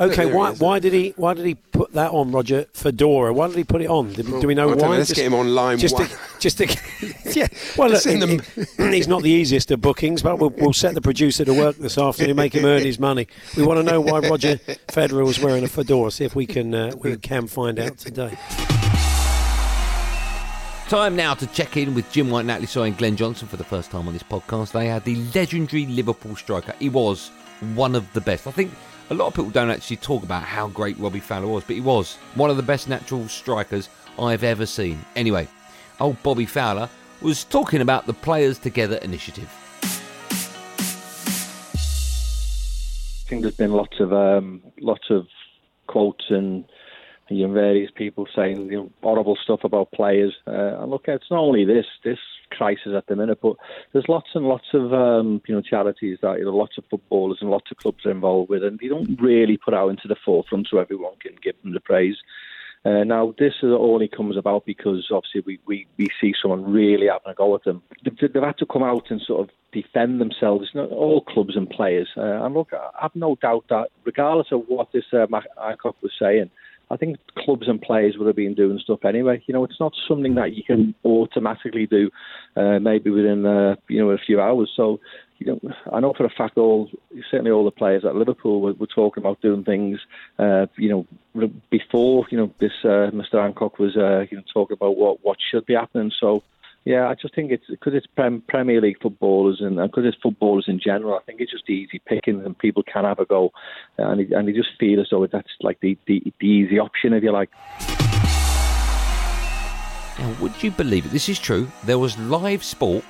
Okay, 0.02 0.26
why, 0.32 0.50
is. 0.50 0.60
why 0.60 0.78
did 0.78 0.92
he 0.92 1.14
why 1.16 1.34
did 1.34 1.44
he 1.46 1.54
put 1.54 1.92
that 1.92 2.10
on 2.10 2.32
Roger 2.32 2.66
Fedora? 2.72 3.32
Why 3.32 3.46
did 3.48 3.56
he 3.56 3.64
put 3.64 3.82
it 3.82 3.88
on? 3.88 4.12
Did, 4.12 4.26
do 4.26 4.46
we 4.46 4.54
know 4.54 4.66
I 4.66 4.70
don't 4.70 4.78
know, 4.78 4.88
why? 4.88 4.96
let's 4.98 5.12
get 5.12 5.26
him 5.26 5.34
on 5.34 5.54
line 5.54 5.78
just 5.78 5.94
one. 5.94 6.06
To, 6.08 6.18
just 6.40 6.58
to, 6.58 6.66
yeah. 7.32 7.46
Well, 7.76 7.88
Let's 7.88 8.06
look, 8.06 8.20
send 8.20 8.40
he- 8.78 8.96
he's 8.96 9.08
not 9.08 9.22
the 9.22 9.30
easiest 9.30 9.70
of 9.70 9.80
bookings, 9.80 10.22
but 10.22 10.38
we'll, 10.38 10.50
we'll 10.50 10.72
set 10.72 10.94
the 10.94 11.00
producer 11.00 11.44
to 11.44 11.54
work 11.54 11.76
this 11.76 11.98
afternoon, 11.98 12.36
make 12.36 12.54
him 12.54 12.64
earn 12.64 12.82
his 12.82 12.98
money. 12.98 13.28
We 13.56 13.64
want 13.64 13.78
to 13.78 13.84
know 13.84 14.00
why 14.00 14.20
Roger 14.20 14.56
Federer 14.88 15.24
was 15.24 15.38
wearing 15.40 15.64
a 15.64 15.68
fedora. 15.68 16.10
See 16.10 16.24
if 16.24 16.34
we 16.34 16.46
can 16.46 16.74
uh, 16.74 16.92
we 16.98 17.16
can 17.16 17.46
find 17.46 17.78
out 17.78 17.98
today. 17.98 18.36
Time 20.88 21.16
now 21.16 21.32
to 21.32 21.46
check 21.46 21.76
in 21.78 21.94
with 21.94 22.10
Jim 22.12 22.28
White, 22.28 22.44
Natalie 22.44 22.66
Sawyer, 22.66 22.86
and 22.86 22.98
Glenn 22.98 23.16
Johnson 23.16 23.48
for 23.48 23.56
the 23.56 23.64
first 23.64 23.90
time 23.90 24.06
on 24.06 24.12
this 24.12 24.22
podcast. 24.22 24.72
They 24.72 24.88
had 24.88 25.04
the 25.04 25.16
legendary 25.34 25.86
Liverpool 25.86 26.36
striker. 26.36 26.74
He 26.78 26.90
was 26.90 27.30
one 27.74 27.94
of 27.94 28.12
the 28.12 28.20
best. 28.20 28.46
I 28.46 28.50
think 28.50 28.72
a 29.10 29.14
lot 29.14 29.26
of 29.26 29.34
people 29.34 29.50
don't 29.50 29.70
actually 29.70 29.96
talk 29.96 30.22
about 30.22 30.42
how 30.42 30.68
great 30.68 30.98
Robbie 30.98 31.20
Fowler 31.20 31.46
was, 31.46 31.64
but 31.64 31.74
he 31.74 31.80
was 31.80 32.16
one 32.34 32.50
of 32.50 32.56
the 32.56 32.62
best 32.62 32.88
natural 32.88 33.28
strikers 33.28 33.88
I've 34.18 34.44
ever 34.44 34.66
seen. 34.66 35.04
Anyway, 35.16 35.48
old 36.00 36.22
Bobby 36.22 36.46
Fowler 36.46 36.88
was 37.20 37.44
talking 37.44 37.80
about 37.80 38.06
the 38.06 38.14
Players 38.14 38.58
Together 38.58 38.96
initiative. 38.96 39.50
I 43.24 43.28
think 43.28 43.42
there's 43.42 43.56
been 43.56 43.72
lots 43.72 43.98
of 44.00 44.12
um, 44.12 44.62
lots 44.80 45.08
of 45.08 45.26
quotes 45.86 46.24
and 46.28 46.64
you 47.30 47.46
know, 47.46 47.54
various 47.54 47.90
people 47.94 48.26
saying 48.34 48.70
you 48.70 48.76
know, 48.76 48.90
horrible 49.02 49.36
stuff 49.42 49.64
about 49.64 49.90
players. 49.92 50.34
Uh, 50.46 50.80
and 50.80 50.90
look, 50.90 51.04
it's 51.08 51.30
not 51.30 51.40
only 51.40 51.64
this. 51.64 51.86
This 52.04 52.18
crisis 52.56 52.92
at 52.96 53.06
the 53.06 53.16
minute. 53.16 53.38
But 53.42 53.56
there's 53.92 54.08
lots 54.08 54.28
and 54.34 54.46
lots 54.46 54.66
of 54.74 54.92
um, 54.92 55.42
you 55.46 55.54
know 55.54 55.62
charities 55.62 56.18
that 56.22 56.38
you 56.38 56.44
know 56.44 56.56
lots 56.56 56.78
of 56.78 56.84
footballers 56.90 57.38
and 57.40 57.50
lots 57.50 57.70
of 57.70 57.76
clubs 57.78 58.04
are 58.06 58.10
involved 58.10 58.50
with, 58.50 58.64
and 58.64 58.78
they 58.78 58.88
don't 58.88 59.20
really 59.20 59.56
put 59.56 59.74
out 59.74 59.88
into 59.88 60.08
the 60.08 60.16
forefront 60.24 60.68
so 60.70 60.78
everyone 60.78 61.14
can 61.20 61.32
give 61.42 61.60
them 61.62 61.72
the 61.72 61.80
praise. 61.80 62.16
Uh, 62.84 63.04
now, 63.04 63.32
this 63.38 63.54
only 63.62 64.08
comes 64.08 64.36
about 64.36 64.66
because 64.66 65.08
obviously 65.12 65.40
we, 65.46 65.60
we, 65.66 65.86
we 65.98 66.08
see 66.20 66.34
someone 66.40 66.64
really 66.64 67.06
having 67.06 67.30
a 67.30 67.34
go 67.34 67.54
at 67.54 67.62
them. 67.62 67.80
They've, 68.04 68.32
they've 68.32 68.42
had 68.42 68.58
to 68.58 68.66
come 68.66 68.82
out 68.82 69.08
and 69.10 69.20
sort 69.20 69.48
of 69.48 69.54
defend 69.72 70.20
themselves. 70.20 70.64
It's 70.66 70.74
not 70.74 70.90
all 70.90 71.20
clubs 71.20 71.56
and 71.56 71.70
players. 71.70 72.08
Uh, 72.16 72.44
and 72.44 72.54
look, 72.54 72.72
I 72.72 73.02
have 73.02 73.14
no 73.14 73.36
doubt 73.36 73.66
that 73.70 73.90
regardless 74.04 74.48
of 74.50 74.64
what 74.66 74.90
this 74.92 75.04
uh, 75.12 75.26
Matt 75.30 75.46
Hancock 75.56 75.94
was 76.02 76.10
saying, 76.20 76.50
I 76.92 76.96
think 76.98 77.16
clubs 77.38 77.68
and 77.68 77.80
players 77.80 78.16
would 78.18 78.26
have 78.26 78.36
been 78.36 78.54
doing 78.54 78.78
stuff 78.78 79.04
anyway. 79.06 79.42
You 79.46 79.54
know, 79.54 79.64
it's 79.64 79.80
not 79.80 79.94
something 80.06 80.34
that 80.34 80.52
you 80.52 80.62
can 80.62 80.94
automatically 81.06 81.86
do, 81.86 82.10
uh, 82.54 82.78
maybe 82.80 83.08
within 83.08 83.46
uh, 83.46 83.76
you 83.88 83.98
know 83.98 84.10
a 84.10 84.18
few 84.18 84.42
hours. 84.42 84.70
So, 84.76 85.00
you 85.38 85.46
know, 85.46 85.72
I 85.90 86.00
know 86.00 86.12
for 86.12 86.26
a 86.26 86.30
fact 86.30 86.58
all 86.58 86.90
certainly 87.30 87.50
all 87.50 87.64
the 87.64 87.70
players 87.70 88.04
at 88.04 88.14
Liverpool 88.14 88.60
were, 88.60 88.74
were 88.74 88.86
talking 88.86 89.22
about 89.22 89.40
doing 89.40 89.64
things, 89.64 90.00
uh, 90.38 90.66
you 90.76 91.06
know, 91.34 91.48
before 91.70 92.26
you 92.30 92.36
know 92.36 92.52
this 92.60 92.72
uh, 92.84 93.10
Mr. 93.10 93.42
Hancock 93.42 93.78
was 93.78 93.96
uh, 93.96 94.26
you 94.30 94.36
know 94.36 94.44
talking 94.52 94.74
about 94.74 94.98
what 94.98 95.24
what 95.24 95.38
should 95.50 95.64
be 95.64 95.74
happening. 95.74 96.12
So, 96.20 96.42
yeah, 96.84 97.08
I 97.08 97.14
just 97.14 97.34
think 97.34 97.52
it's 97.52 97.64
because 97.68 97.94
it's 97.94 98.06
prem, 98.06 98.42
Premier 98.48 98.80
League 98.80 99.00
footballers 99.00 99.60
and 99.60 99.76
because 99.76 100.04
it's 100.04 100.16
footballers 100.22 100.64
in 100.66 100.80
general. 100.80 101.14
I 101.14 101.22
think 101.22 101.40
it's 101.40 101.52
just 101.52 101.68
easy 101.70 102.00
picking 102.06 102.44
and 102.44 102.58
people 102.58 102.82
can 102.82 103.04
have 103.04 103.20
a 103.20 103.24
go, 103.24 103.52
and 103.98 104.20
they, 104.20 104.34
and 104.34 104.48
they 104.48 104.52
just 104.52 104.70
feel 104.80 105.00
as 105.00 105.06
though 105.10 105.26
that's 105.26 105.48
like 105.60 105.78
the, 105.80 105.96
the, 106.06 106.22
the 106.40 106.46
easy 106.46 106.78
option 106.78 107.12
if 107.12 107.22
you 107.22 107.32
like. 107.32 107.50
Now, 110.18 110.34
would 110.40 110.60
you 110.62 110.70
believe 110.72 111.06
it? 111.06 111.10
This 111.10 111.28
is 111.28 111.38
true. 111.38 111.70
There 111.84 111.98
was 111.98 112.18
live 112.18 112.64
sport 112.64 113.04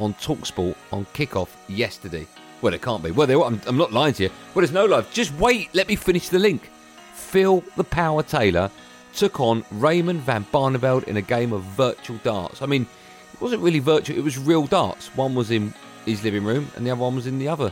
on 0.00 0.14
Talksport 0.14 0.76
on 0.92 1.04
kickoff 1.06 1.48
yesterday. 1.68 2.26
Well, 2.62 2.74
it 2.74 2.82
can't 2.82 3.02
be. 3.02 3.10
Well, 3.10 3.26
there, 3.26 3.42
I'm, 3.42 3.60
I'm 3.66 3.76
not 3.76 3.92
lying 3.92 4.14
to 4.14 4.24
you. 4.24 4.30
Well, 4.54 4.62
there's 4.62 4.72
no 4.72 4.86
live. 4.86 5.12
Just 5.12 5.34
wait. 5.34 5.68
Let 5.74 5.88
me 5.88 5.96
finish 5.96 6.28
the 6.28 6.38
link. 6.38 6.70
Phil 7.12 7.62
the 7.76 7.84
Power 7.84 8.22
Taylor 8.22 8.70
took 9.14 9.40
on 9.40 9.64
Raymond 9.72 10.20
van 10.20 10.44
Barneveld 10.52 11.04
in 11.04 11.16
a 11.16 11.22
game 11.22 11.52
of 11.52 11.62
virtual 11.62 12.18
darts. 12.18 12.62
I 12.62 12.66
mean, 12.66 12.86
it 13.36 13.42
wasn't 13.42 13.62
really 13.62 13.80
virtual, 13.80 14.16
it 14.16 14.24
was 14.24 14.38
real 14.38 14.66
darts. 14.66 15.14
One 15.14 15.34
was 15.34 15.50
in 15.50 15.74
his 16.06 16.24
living 16.24 16.42
room 16.42 16.70
and 16.74 16.86
the 16.86 16.90
other 16.90 17.02
one 17.02 17.14
was 17.14 17.26
in 17.26 17.38
the 17.38 17.48
other. 17.48 17.70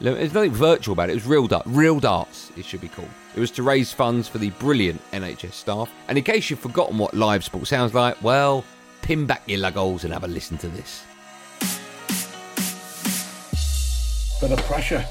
There's 0.00 0.34
nothing 0.34 0.50
virtual 0.50 0.92
about 0.92 1.08
it, 1.08 1.12
it 1.12 1.16
was 1.16 1.26
real 1.26 1.46
darts. 1.46 1.68
Real 1.68 2.00
darts, 2.00 2.50
it 2.56 2.64
should 2.64 2.80
be 2.80 2.88
called. 2.88 3.08
It 3.36 3.40
was 3.40 3.52
to 3.52 3.62
raise 3.62 3.92
funds 3.92 4.26
for 4.26 4.38
the 4.38 4.50
brilliant 4.50 5.00
NHS 5.12 5.52
staff. 5.52 5.88
And 6.08 6.18
in 6.18 6.24
case 6.24 6.50
you've 6.50 6.58
forgotten 6.58 6.98
what 6.98 7.14
live 7.14 7.44
sport 7.44 7.68
sounds 7.68 7.94
like, 7.94 8.20
well, 8.22 8.64
pin 9.02 9.24
back 9.24 9.42
your 9.46 9.60
lug 9.60 9.74
holes 9.74 10.02
and 10.02 10.12
have 10.12 10.24
a 10.24 10.28
listen 10.28 10.58
to 10.58 10.68
this. 10.68 11.04
Bit 14.40 14.50
of 14.50 14.64
pressure. 14.66 15.02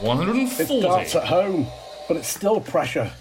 140. 0.00 0.74
It 0.74 0.82
darts 0.82 1.14
at 1.14 1.24
home, 1.24 1.68
but 2.08 2.16
it's 2.16 2.28
still 2.28 2.60
pressure. 2.60 3.12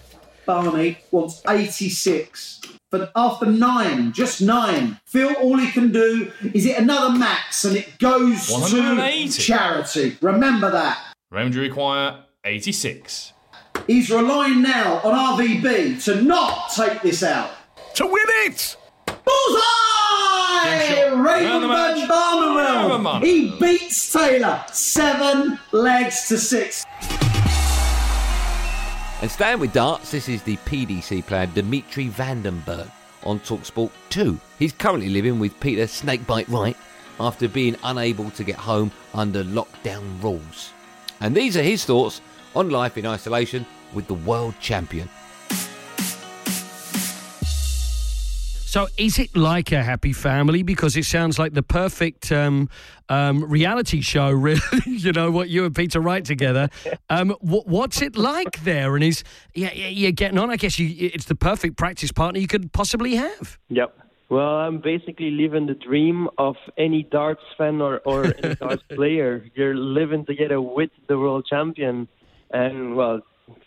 Barney 0.48 0.98
wants 1.12 1.43
86. 1.48 2.62
But 2.91 3.10
after 3.15 3.45
nine, 3.45 4.12
just 4.12 4.41
nine, 4.41 5.00
Phil, 5.05 5.33
all 5.36 5.57
he 5.57 5.71
can 5.71 5.93
do 5.93 6.29
is 6.53 6.65
hit 6.65 6.77
another 6.77 7.17
max 7.17 7.63
and 7.63 7.77
it 7.77 7.98
goes 8.00 8.48
to 8.48 9.29
charity. 9.31 10.17
Remember 10.21 10.69
that. 10.69 11.01
Raymond, 11.31 11.55
you 11.55 11.62
require 11.62 12.25
86. 12.43 13.31
He's 13.88 14.10
relying 14.12 14.62
now 14.62 15.00
on 15.05 15.38
RVB 15.39 16.03
to 16.03 16.21
not 16.21 16.69
take 16.75 17.01
this 17.01 17.24
out. 17.24 17.51
To 17.95 18.05
win 18.05 18.25
it! 18.45 18.75
Bullseye! 19.05 19.62
Round 21.13 21.13
the 21.13 21.24
Raymond 21.24 21.67
match. 21.67 21.98
van 22.00 22.10
Barneveld. 22.10 22.83
Raymond 22.89 23.03
Van- 23.03 23.21
He 23.21 23.57
beats 23.60 24.12
Taylor 24.12 24.63
seven 24.74 25.57
legs 25.71 26.27
to 26.27 26.38
six. 26.38 26.86
And 29.22 29.30
staying 29.30 29.60
with 29.60 29.74
darts, 29.74 30.10
this 30.10 30.28
is 30.28 30.42
the 30.42 30.58
PDC 30.58 31.28
player 31.28 31.46
Dimitri 31.46 32.08
Van 32.08 32.42
den 32.42 32.60
Bergh 32.66 32.90
on 33.24 33.40
Talksport 33.42 33.92
2. 34.10 34.40
He's 34.58 34.72
currently 34.72 35.10
living 35.10 35.38
with 35.38 35.60
Peter 35.60 35.86
Snakebite 35.86 36.50
Wright 36.50 36.75
after 37.20 37.48
being 37.48 37.75
unable 37.84 38.32
to 38.32 38.44
get 38.44 38.56
home 38.56 38.92
under 39.13 39.44
lockdown 39.44 40.24
rules. 40.24 40.74
And 41.20 41.36
these 41.36 41.56
are 41.56 41.62
his 41.62 41.86
thoughts 41.86 42.20
on 42.56 42.72
life 42.72 42.98
in 42.98 43.06
isolation 43.06 43.68
with 43.94 44.08
the 44.08 44.16
world 44.16 44.56
champion. 44.60 45.08
So, 48.72 48.88
is 48.98 49.20
it 49.20 49.36
like 49.36 49.74
a 49.74 49.84
happy 49.84 50.13
family? 50.13 50.63
Because 50.63 50.96
it 50.96 51.04
sounds 51.04 51.38
like 51.38 51.51
the 51.51 51.62
perfect 51.62 52.32
um, 52.32 52.70
um, 53.10 53.44
reality 53.44 54.00
show, 54.00 54.32
really. 54.48 54.62
you 54.86 55.12
know 55.12 55.30
what 55.30 55.50
you 55.50 55.66
and 55.66 55.75
Peter 55.75 56.00
Wright 56.00 56.24
together. 56.24 56.70
Um, 57.10 57.32
wh- 57.42 57.68
what's 57.68 58.01
it 58.01 58.16
like 58.16 58.63
there? 58.63 58.96
And 58.96 59.04
is 59.04 59.25
yeah, 59.54 59.74
yeah, 59.74 59.90
you're 59.90 60.13
getting 60.13 60.38
on? 60.38 60.50
I 60.51 60.56
guess 60.56 60.80
you, 60.80 61.10
it's 61.13 61.25
the 61.25 61.36
perfect 61.36 61.75
practice 61.75 62.13
partner 62.13 62.40
you 62.40 62.48
could 62.48 62.72
possibly 62.72 63.16
have. 63.16 63.60
Yep. 63.68 63.94
Well, 64.30 64.56
I'm 64.60 64.80
basically 64.80 65.32
living 65.32 65.66
the 65.66 65.74
dream 65.74 66.30
of 66.38 66.56
any 66.78 67.04
darts 67.04 67.44
fan 67.58 67.82
or, 67.82 68.00
or 68.06 68.34
any 68.42 68.56
darts 68.62 68.84
player. 68.96 69.46
You're 69.54 69.75
living 69.75 70.25
together 70.25 70.62
with 70.62 70.92
the 71.10 71.20
world 71.20 71.46
champion. 71.46 72.08
And, 72.51 72.96
well, 72.96 73.20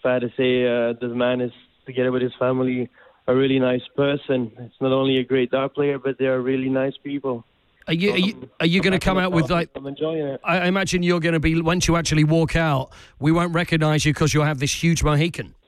fair 0.02 0.20
to 0.20 0.28
say, 0.28 0.64
uh, 0.64 0.94
the 0.98 1.14
man 1.14 1.42
is 1.42 1.52
together 1.84 2.10
with 2.10 2.22
his 2.22 2.32
family 2.38 2.88
a 3.26 3.34
really 3.34 3.58
nice 3.58 3.86
person. 3.96 4.52
It's 4.58 4.74
not 4.80 4.92
only 4.92 5.18
a 5.18 5.24
great 5.24 5.50
dart 5.50 5.74
player, 5.74 5.98
but 5.98 6.18
they're 6.18 6.40
really 6.40 6.68
nice 6.68 6.96
people. 7.02 7.44
Are 7.86 7.92
you 7.92 8.12
are 8.12 8.18
you, 8.18 8.34
um, 8.34 8.50
are 8.60 8.66
you 8.66 8.80
going 8.80 8.92
to 8.92 8.98
come 8.98 9.18
out 9.18 9.32
with 9.32 9.50
like? 9.50 9.68
I'm 9.74 9.86
enjoying 9.86 10.26
it. 10.26 10.40
I 10.42 10.66
imagine 10.66 11.02
you're 11.02 11.20
going 11.20 11.34
to 11.34 11.40
be 11.40 11.60
once 11.60 11.86
you 11.86 11.96
actually 11.96 12.24
walk 12.24 12.56
out, 12.56 12.92
we 13.18 13.30
won't 13.30 13.54
recognise 13.54 14.06
you 14.06 14.14
because 14.14 14.32
you'll 14.32 14.44
have 14.44 14.58
this 14.58 14.72
huge 14.82 15.02
Mohican. 15.02 15.54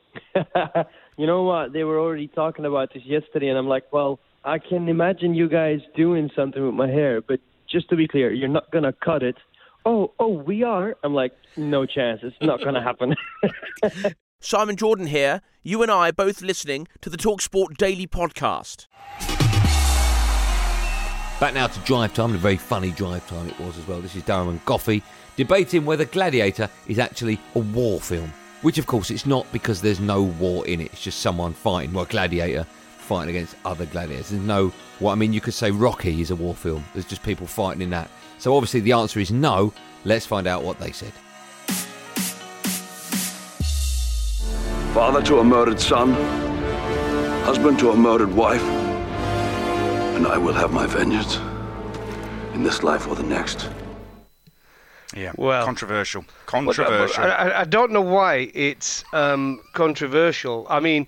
You 1.17 1.27
know 1.27 1.45
what? 1.45 1.73
They 1.73 1.85
were 1.85 1.99
already 1.99 2.29
talking 2.29 2.67
about 2.67 2.93
this 2.93 3.03
yesterday, 3.05 3.49
and 3.49 3.59
I'm 3.59 3.69
like, 3.69 3.91
well, 3.91 4.21
I 4.45 4.59
can 4.59 4.89
imagine 4.89 5.35
you 5.35 5.49
guys 5.49 5.81
doing 5.97 6.31
something 6.37 6.65
with 6.65 6.75
my 6.75 6.89
hair, 6.89 7.23
but 7.23 7.41
just 7.71 7.89
to 7.89 7.97
be 7.97 8.07
clear, 8.07 8.33
you're 8.33 8.49
not 8.49 8.71
gonna 8.71 8.93
cut 8.93 9.23
it. 9.23 9.37
Oh, 9.87 10.13
oh, 10.19 10.29
we 10.29 10.63
are. 10.63 10.97
I'm 11.03 11.15
like, 11.15 11.33
no 11.57 11.87
chance. 11.87 12.21
It's 12.23 12.37
not 12.43 12.63
gonna 12.63 12.83
happen. 12.83 13.15
Simon 14.41 14.77
Jordan 14.77 15.07
here. 15.07 15.41
You 15.63 15.83
and 15.83 15.91
I 15.91 16.11
both 16.11 16.43
listening 16.43 16.87
to 17.01 17.11
the 17.11 17.17
Talksport 17.17 17.77
Daily 17.77 18.07
podcast. 18.07 18.87
Back 21.41 21.55
now 21.55 21.67
to 21.67 21.81
drive 21.81 22.15
time, 22.15 22.31
and 22.31 22.37
a 22.37 22.39
very 22.39 22.57
funny 22.57 22.93
drive 22.93 23.27
time 23.29 23.49
it 23.49 23.59
was 23.59 23.77
as 23.77 23.87
well. 23.89 24.01
This 24.01 24.15
is 24.15 24.23
Durham 24.23 24.49
and 24.49 24.65
Goffey 24.65 25.03
debating 25.37 25.85
whether 25.85 26.05
Gladiator 26.05 26.71
is 26.87 26.99
actually 26.99 27.39
a 27.55 27.59
war 27.59 28.01
film. 28.01 28.33
Which, 28.63 28.79
of 28.79 28.87
course, 28.87 29.11
it's 29.11 29.27
not 29.27 29.51
because 29.53 29.83
there's 29.83 30.01
no 30.01 30.23
war 30.23 30.67
in 30.67 30.81
it. 30.81 30.93
It's 30.93 31.03
just 31.03 31.21
someone 31.21 31.53
fighting, 31.53 31.93
well, 31.93 32.07
Gladiator 32.07 32.65
fighting 32.99 33.31
against 33.31 33.57
other 33.65 33.87
gladiators. 33.87 34.31
There's 34.31 34.43
no, 34.43 34.73
well, 35.01 35.13
I 35.13 35.15
mean, 35.15 35.33
you 35.33 35.41
could 35.41 35.55
say 35.55 35.71
Rocky 35.71 36.21
is 36.21 36.31
a 36.31 36.37
war 36.37 36.55
film. 36.55 36.85
There's 36.93 37.05
just 37.07 37.23
people 37.23 37.47
fighting 37.47 37.83
in 37.83 37.91
that. 37.91 38.11
So 38.39 38.55
obviously 38.55 38.81
the 38.81 38.93
answer 38.93 39.21
is 39.21 39.31
no. 39.31 39.73
Let's 40.05 40.27
find 40.27 40.47
out 40.47 40.65
what 40.65 40.79
they 40.79 40.93
said. 40.93 41.13
Father 44.97 45.21
to 45.25 45.41
a 45.41 45.45
murdered 45.45 45.79
son, 45.79 46.15
husband 47.45 47.79
to 47.81 47.91
a 47.91 47.95
murdered 47.95 48.33
wife, 48.33 48.63
and 48.63 50.27
I 50.27 50.39
will 50.39 50.55
have 50.55 50.73
my 50.73 50.87
vengeance 50.87 51.37
in 52.55 52.63
this 52.63 52.83
life 52.83 53.07
or 53.07 53.15
the 53.15 53.23
next. 53.23 53.69
Yeah, 55.15 55.33
Well- 55.37 55.67
controversial. 55.67 56.23
Well, 56.23 56.31
uh, 56.31 56.63
uh, 56.63 56.65
Controversial. 56.73 57.25
I, 57.25 57.29
I- 57.29 57.61
I 57.61 57.65
don't 57.65 57.93
know 57.93 58.01
why 58.01 58.51
it's 58.55 59.05
um, 59.13 59.61
controversial. 59.75 60.67
I 60.71 60.81
mean, 60.81 61.07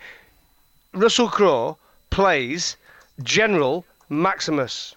Russell 0.93 1.31
Crowe 1.31 1.79
plays 2.11 2.77
General 3.23 3.87
Maximus. 4.11 4.97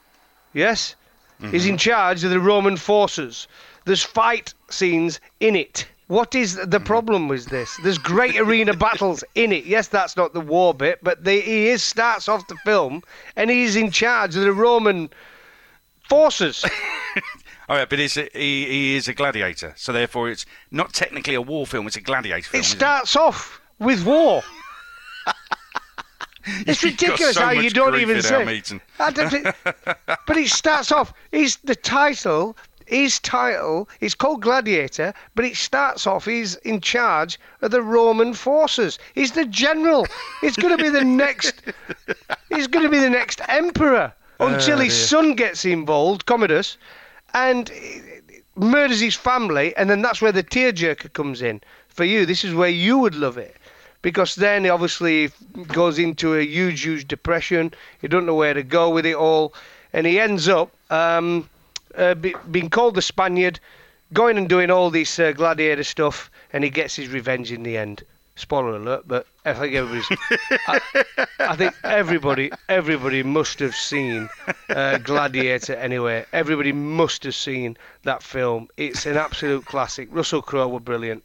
Yes? 0.51 0.95
He's 1.39 1.65
in 1.65 1.75
mm-hmm. 1.75 1.77
charge 1.77 2.25
of 2.25 2.29
the 2.29 2.41
Roman 2.41 2.75
forces. 2.75 3.47
There's 3.85 4.03
fight 4.03 4.53
scenes 4.69 5.21
in 5.39 5.55
it. 5.55 5.87
What 6.11 6.35
is 6.35 6.55
the 6.55 6.65
mm-hmm. 6.65 6.83
problem 6.83 7.29
with 7.29 7.45
this? 7.45 7.79
There's 7.83 7.97
great 7.97 8.37
arena 8.45 8.73
battles 8.73 9.23
in 9.33 9.53
it. 9.53 9.63
Yes, 9.63 9.87
that's 9.87 10.17
not 10.17 10.33
the 10.33 10.41
war 10.41 10.73
bit, 10.73 10.99
but 11.01 11.23
the, 11.23 11.39
he 11.39 11.69
is 11.69 11.81
starts 11.81 12.27
off 12.27 12.45
the 12.47 12.57
film 12.65 13.01
and 13.37 13.49
he's 13.49 13.77
in 13.77 13.91
charge 13.91 14.35
of 14.35 14.43
the 14.43 14.51
Roman 14.51 15.09
forces. 16.09 16.65
All 17.69 17.77
right, 17.77 17.89
but 17.89 17.97
it's 17.97 18.17
a, 18.17 18.27
he, 18.33 18.65
he 18.65 18.95
is 18.97 19.07
a 19.07 19.13
gladiator, 19.13 19.73
so 19.77 19.93
therefore 19.93 20.29
it's 20.29 20.45
not 20.69 20.91
technically 20.91 21.35
a 21.35 21.41
war 21.41 21.65
film; 21.65 21.87
it's 21.87 21.95
a 21.95 22.01
gladiator 22.01 22.49
film. 22.49 22.59
It 22.59 22.65
starts 22.65 23.15
off 23.15 23.61
with 23.79 24.05
war. 24.05 24.43
it's 26.67 26.83
ridiculous 26.83 27.35
so 27.35 27.41
how 27.41 27.51
you 27.51 27.69
don't 27.69 27.95
even 27.95 28.21
say. 28.21 28.35
our. 28.35 28.81
I 28.99 29.11
don't 29.11 29.31
but 30.27 30.35
it 30.35 30.49
starts 30.49 30.91
off. 30.91 31.13
Is 31.31 31.55
the 31.63 31.75
title? 31.75 32.57
His 32.91 33.19
title 33.19 33.87
is 34.01 34.13
called 34.13 34.41
Gladiator, 34.41 35.13
but 35.33 35.45
it 35.45 35.55
starts 35.55 36.05
off. 36.05 36.25
He's 36.25 36.55
in 36.57 36.81
charge 36.81 37.39
of 37.61 37.71
the 37.71 37.81
Roman 37.81 38.33
forces. 38.33 38.99
He's 39.15 39.31
the 39.31 39.45
general. 39.45 40.05
He's 40.41 40.57
going 40.57 40.75
to 40.77 40.83
be 40.83 40.89
the 40.89 41.05
next. 41.05 41.61
He's 42.49 42.67
going 42.67 42.83
to 42.83 42.91
be 42.91 42.99
the 42.99 43.09
next 43.09 43.39
emperor 43.47 44.11
until 44.41 44.77
Oh, 44.79 44.81
his 44.81 44.93
dear. 44.97 45.07
son 45.07 45.35
gets 45.35 45.63
involved, 45.63 46.25
Commodus, 46.25 46.75
and 47.33 47.71
murders 48.57 48.99
his 48.99 49.15
family, 49.15 49.73
and 49.77 49.89
then 49.89 50.01
that's 50.01 50.21
where 50.21 50.33
the 50.33 50.43
tearjerker 50.43 51.13
comes 51.13 51.41
in. 51.41 51.61
For 51.87 52.03
you, 52.03 52.25
this 52.25 52.43
is 52.43 52.53
where 52.53 52.67
you 52.69 52.97
would 52.97 53.15
love 53.15 53.37
it. 53.37 53.55
Because 54.01 54.35
then 54.35 54.65
he 54.65 54.69
obviously 54.69 55.31
goes 55.67 55.97
into 55.97 56.35
a 56.35 56.41
huge, 56.43 56.81
huge 56.81 57.07
depression. 57.07 57.73
He 58.01 58.09
doesn't 58.09 58.25
know 58.25 58.35
where 58.35 58.53
to 58.53 58.63
go 58.63 58.89
with 58.89 59.05
it 59.05 59.15
all. 59.15 59.53
And 59.93 60.05
he 60.05 60.19
ends 60.19 60.49
up 60.49 60.71
um, 60.89 61.47
uh, 61.95 62.15
be, 62.15 62.35
being 62.49 62.69
called 62.69 62.95
the 62.95 63.01
Spaniard, 63.01 63.59
going 64.13 64.37
and 64.37 64.49
doing 64.49 64.69
all 64.69 64.89
this 64.89 65.19
uh, 65.19 65.31
gladiator 65.31 65.83
stuff, 65.83 66.29
and 66.53 66.63
he 66.63 66.69
gets 66.69 66.95
his 66.95 67.09
revenge 67.09 67.51
in 67.51 67.63
the 67.63 67.77
end. 67.77 68.03
Spoiler 68.35 68.77
alert, 68.77 69.03
but 69.07 69.27
I 69.45 69.53
think 69.53 69.75
everybody's. 69.75 70.07
I, 70.67 70.79
I 71.39 71.55
think 71.55 71.75
everybody, 71.83 72.51
everybody 72.69 73.23
must 73.23 73.59
have 73.59 73.75
seen 73.75 74.29
uh, 74.69 74.97
Gladiator 74.99 75.75
anyway. 75.75 76.25
Everybody 76.31 76.71
must 76.71 77.23
have 77.25 77.35
seen 77.35 77.77
that 78.03 78.23
film. 78.23 78.69
It's 78.77 79.05
an 79.05 79.17
absolute 79.17 79.65
classic. 79.65 80.07
Russell 80.11 80.41
Crowe 80.41 80.69
were 80.69 80.79
brilliant. 80.79 81.23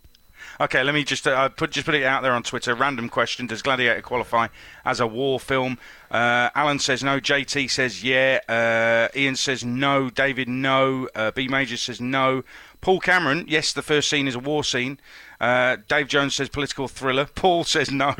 Okay, 0.61 0.83
let 0.83 0.95
me 0.95 1.05
just 1.05 1.27
uh, 1.27 1.49
put 1.51 1.71
just 1.71 1.85
put 1.85 1.95
it 1.95 2.05
out 2.05 2.23
there 2.23 2.33
on 2.33 2.43
Twitter. 2.43 2.75
Random 2.75 3.09
question: 3.09 3.47
Does 3.47 3.63
Gladiator 3.63 4.01
qualify 4.01 4.49
as 4.85 5.01
a 5.01 5.07
war 5.07 5.39
film? 5.39 5.79
Uh, 6.11 6.51
Alan 6.55 6.79
says 6.79 7.05
no. 7.05 7.21
JT 7.21 7.71
says 7.71 8.03
yeah. 8.03 8.41
Uh, 8.49 9.19
Ian 9.19 9.37
says 9.37 9.65
no. 9.65 10.09
David 10.09 10.49
no. 10.49 11.09
Uh, 11.15 11.31
B 11.33 11.49
Major 11.49 11.77
says 11.77 12.01
no. 12.01 12.43
Paul 12.81 13.01
Cameron, 13.01 13.47
yes, 13.49 13.73
the 13.73 13.83
first 13.83 14.09
scene 14.09 14.29
is 14.29 14.37
a 14.37 14.39
war 14.39 14.63
scene. 14.63 15.01
Uh, 15.41 15.77
Dave 15.89 16.09
Jones 16.09 16.35
says 16.35 16.49
political 16.49 16.87
thriller. 16.89 17.27
Paul 17.35 17.65
says 17.65 17.91
no, 17.91 18.15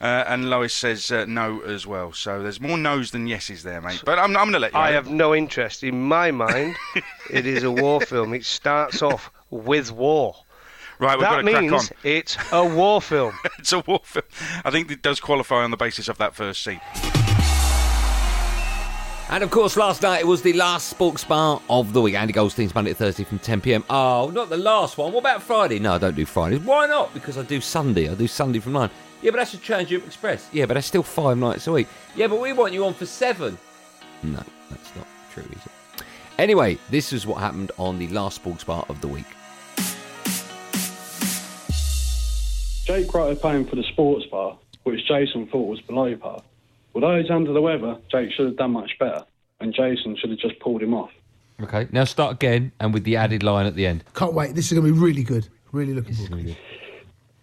uh, 0.00 0.24
and 0.26 0.50
Lois 0.50 0.74
says 0.74 1.10
uh, 1.10 1.24
no 1.26 1.60
as 1.60 1.86
well. 1.86 2.12
So 2.12 2.42
there's 2.42 2.60
more 2.60 2.76
no's 2.76 3.12
than 3.12 3.26
yeses 3.26 3.62
there, 3.62 3.80
mate. 3.80 4.02
But 4.04 4.18
I'm, 4.18 4.36
I'm 4.36 4.44
going 4.44 4.52
to 4.52 4.58
let 4.58 4.72
you. 4.72 4.78
I 4.78 4.90
have 4.90 5.00
have 5.04 5.12
no 5.12 5.34
interest. 5.34 5.82
In 5.82 6.02
my 6.02 6.30
mind, 6.30 6.76
it 7.30 7.46
is 7.46 7.62
a 7.62 7.70
war 7.70 8.00
film. 8.00 8.34
It 8.34 8.44
starts 8.44 9.02
off 9.02 9.30
with 9.50 9.90
war. 9.92 10.36
Right, 11.00 11.16
we've 11.16 11.22
that 11.22 11.30
got 11.30 11.42
to 11.42 11.50
crack 11.50 11.62
means 11.62 11.90
on. 11.90 11.96
it's 12.04 12.36
a 12.52 12.62
war 12.64 13.00
film. 13.00 13.32
it's 13.58 13.72
a 13.72 13.80
war 13.80 14.00
film. 14.04 14.26
I 14.64 14.70
think 14.70 14.90
it 14.90 15.00
does 15.00 15.18
qualify 15.18 15.64
on 15.64 15.70
the 15.70 15.76
basis 15.78 16.08
of 16.08 16.18
that 16.18 16.34
first 16.34 16.62
scene. 16.62 16.80
And 19.30 19.44
of 19.44 19.50
course, 19.50 19.76
last 19.76 20.02
night 20.02 20.20
it 20.20 20.26
was 20.26 20.42
the 20.42 20.52
last 20.54 20.88
Sports 20.88 21.24
Bar 21.24 21.62
of 21.70 21.92
the 21.92 22.02
week. 22.02 22.16
Andy 22.16 22.32
Goldstein's 22.32 22.74
Monday 22.74 22.90
to 22.90 22.96
Thursday 22.96 23.24
from 23.24 23.38
10 23.38 23.60
pm. 23.60 23.84
Oh, 23.88 24.30
not 24.34 24.50
the 24.50 24.56
last 24.58 24.98
one. 24.98 25.12
What 25.12 25.20
about 25.20 25.42
Friday? 25.42 25.78
No, 25.78 25.94
I 25.94 25.98
don't 25.98 26.16
do 26.16 26.26
Fridays. 26.26 26.60
Why 26.60 26.86
not? 26.86 27.14
Because 27.14 27.38
I 27.38 27.42
do 27.44 27.60
Sunday. 27.60 28.10
I 28.10 28.14
do 28.14 28.26
Sunday 28.26 28.58
from 28.58 28.72
9. 28.72 28.90
Yeah, 29.22 29.30
but 29.30 29.36
that's 29.38 29.54
a 29.54 29.58
Transeurope 29.58 30.04
Express. 30.04 30.48
Yeah, 30.52 30.66
but 30.66 30.74
that's 30.74 30.86
still 30.86 31.02
five 31.04 31.38
nights 31.38 31.66
a 31.66 31.72
week. 31.72 31.86
Yeah, 32.16 32.26
but 32.26 32.40
we 32.40 32.52
want 32.52 32.72
you 32.74 32.84
on 32.84 32.92
for 32.92 33.06
seven. 33.06 33.56
No, 34.22 34.42
that's 34.68 34.96
not 34.96 35.06
true, 35.32 35.44
is 35.44 35.64
it? 35.64 36.02
Anyway, 36.38 36.76
this 36.90 37.12
is 37.12 37.26
what 37.26 37.38
happened 37.38 37.70
on 37.78 37.98
the 37.98 38.08
last 38.08 38.34
Sports 38.36 38.64
Bar 38.64 38.84
of 38.88 39.00
the 39.00 39.08
week. 39.08 39.26
Jake 42.90 43.14
Wright 43.14 43.40
paying 43.40 43.64
for 43.66 43.76
the 43.76 43.84
sports 43.84 44.26
bar, 44.32 44.58
which 44.82 45.06
Jason 45.06 45.46
thought 45.46 45.68
was 45.68 45.80
below 45.82 46.16
par. 46.16 46.42
Although 46.92 47.20
he's 47.20 47.30
under 47.30 47.52
the 47.52 47.62
weather, 47.62 47.96
Jake 48.10 48.32
should 48.32 48.46
have 48.46 48.56
done 48.56 48.72
much 48.72 48.98
better, 48.98 49.24
and 49.60 49.72
Jason 49.72 50.16
should 50.16 50.30
have 50.30 50.40
just 50.40 50.58
pulled 50.58 50.82
him 50.82 50.92
off. 50.92 51.12
Okay, 51.62 51.86
now 51.92 52.02
start 52.02 52.32
again 52.34 52.72
and 52.80 52.92
with 52.92 53.04
the 53.04 53.14
added 53.14 53.44
line 53.44 53.66
at 53.66 53.76
the 53.76 53.86
end. 53.86 54.02
Can't 54.14 54.34
wait. 54.34 54.56
This 54.56 54.72
is 54.72 54.76
going 54.76 54.88
to 54.88 54.92
be 54.92 54.98
really 54.98 55.22
good. 55.22 55.46
Really 55.70 55.94
looking 55.94 56.16
forward. 56.16 56.46
to 56.46 56.50
it. 56.50 56.56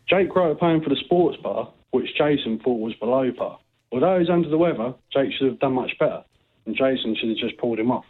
Jake 0.09 0.35
Wright 0.35 0.59
paying 0.59 0.81
for 0.81 0.89
the 0.89 0.97
sports 0.97 1.37
bar, 1.41 1.71
which 1.91 2.09
Jason 2.17 2.59
thought 2.59 2.81
was 2.81 2.93
below 2.95 3.31
par. 3.31 3.57
Although 3.93 4.19
he's 4.19 4.29
under 4.29 4.49
the 4.49 4.57
weather, 4.57 4.95
Jake 5.13 5.31
should 5.31 5.47
have 5.47 5.59
done 5.59 5.75
much 5.75 5.97
better, 5.97 6.25
and 6.65 6.75
Jason 6.75 7.15
should 7.15 7.29
have 7.29 7.37
just 7.37 7.57
pulled 7.57 7.79
him 7.79 7.89
off. 7.89 8.05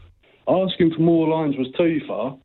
Asking 0.48 0.92
for 0.92 1.02
more 1.02 1.28
lines 1.28 1.56
was 1.56 1.68
too 1.78 2.02
far. 2.08 2.36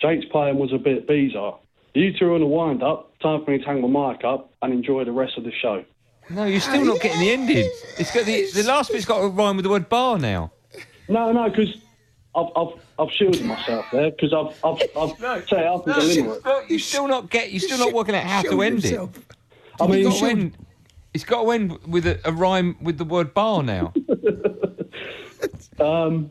Jake's 0.00 0.24
playing 0.32 0.58
was 0.58 0.72
a 0.72 0.78
bit 0.78 1.06
bizarre. 1.06 1.58
You 1.94 2.12
two 2.16 2.26
are 2.26 2.34
on 2.34 2.42
a 2.42 2.46
wind 2.46 2.82
up. 2.82 3.18
Time 3.20 3.44
for 3.44 3.50
me 3.50 3.58
to 3.58 3.64
hang 3.64 3.80
my 3.80 4.12
mic 4.12 4.24
up 4.24 4.52
and 4.62 4.72
enjoy 4.72 5.04
the 5.04 5.12
rest 5.12 5.36
of 5.36 5.44
the 5.44 5.52
show. 5.52 5.84
No, 6.28 6.44
you're 6.44 6.60
still 6.60 6.84
not 6.84 7.00
getting 7.00 7.20
the 7.20 7.30
ending. 7.30 7.70
It's 7.98 8.14
got 8.14 8.24
the, 8.24 8.46
the 8.54 8.62
last 8.62 8.92
bit's 8.92 9.04
got 9.04 9.20
to 9.20 9.28
rhyme 9.28 9.56
with 9.56 9.64
the 9.64 9.68
word 9.70 9.88
bar 9.88 10.16
now. 10.18 10.52
No, 11.08 11.32
no, 11.32 11.50
because 11.50 11.74
I've, 12.36 12.46
I've, 12.54 12.68
I've 12.98 13.10
shielded 13.12 13.44
myself 13.44 13.86
there 13.90 14.12
because 14.12 14.32
I've, 14.32 14.64
I've, 14.64 14.80
I've 14.96 15.18
set 15.48 15.58
it 15.60 15.66
up 15.66 15.88
as 15.88 15.96
a 16.16 16.22
limerick. 16.22 16.70
You 16.70 16.78
still 16.78 17.08
not 17.08 17.30
get. 17.30 17.50
You're 17.50 17.60
still 17.60 17.78
not 17.78 17.92
working 17.92 18.14
out 18.14 18.22
how 18.24 18.42
to 18.42 18.48
Shield 18.48 18.62
end 18.62 18.82
himself. 18.82 19.16
it. 19.18 19.24
I 19.80 19.86
mean, 19.88 20.06
it's 20.06 20.08
got, 20.08 20.12
to 20.12 20.18
shield- 20.18 20.30
end, 20.38 20.56
it's 21.14 21.24
got 21.24 21.42
to 21.42 21.50
end 21.50 21.78
with 21.88 22.06
a, 22.06 22.20
a 22.24 22.32
rhyme 22.32 22.76
with 22.80 22.98
the 22.98 23.04
word 23.04 23.34
bar 23.34 23.62
now. 23.62 23.92
Um, 25.78 26.30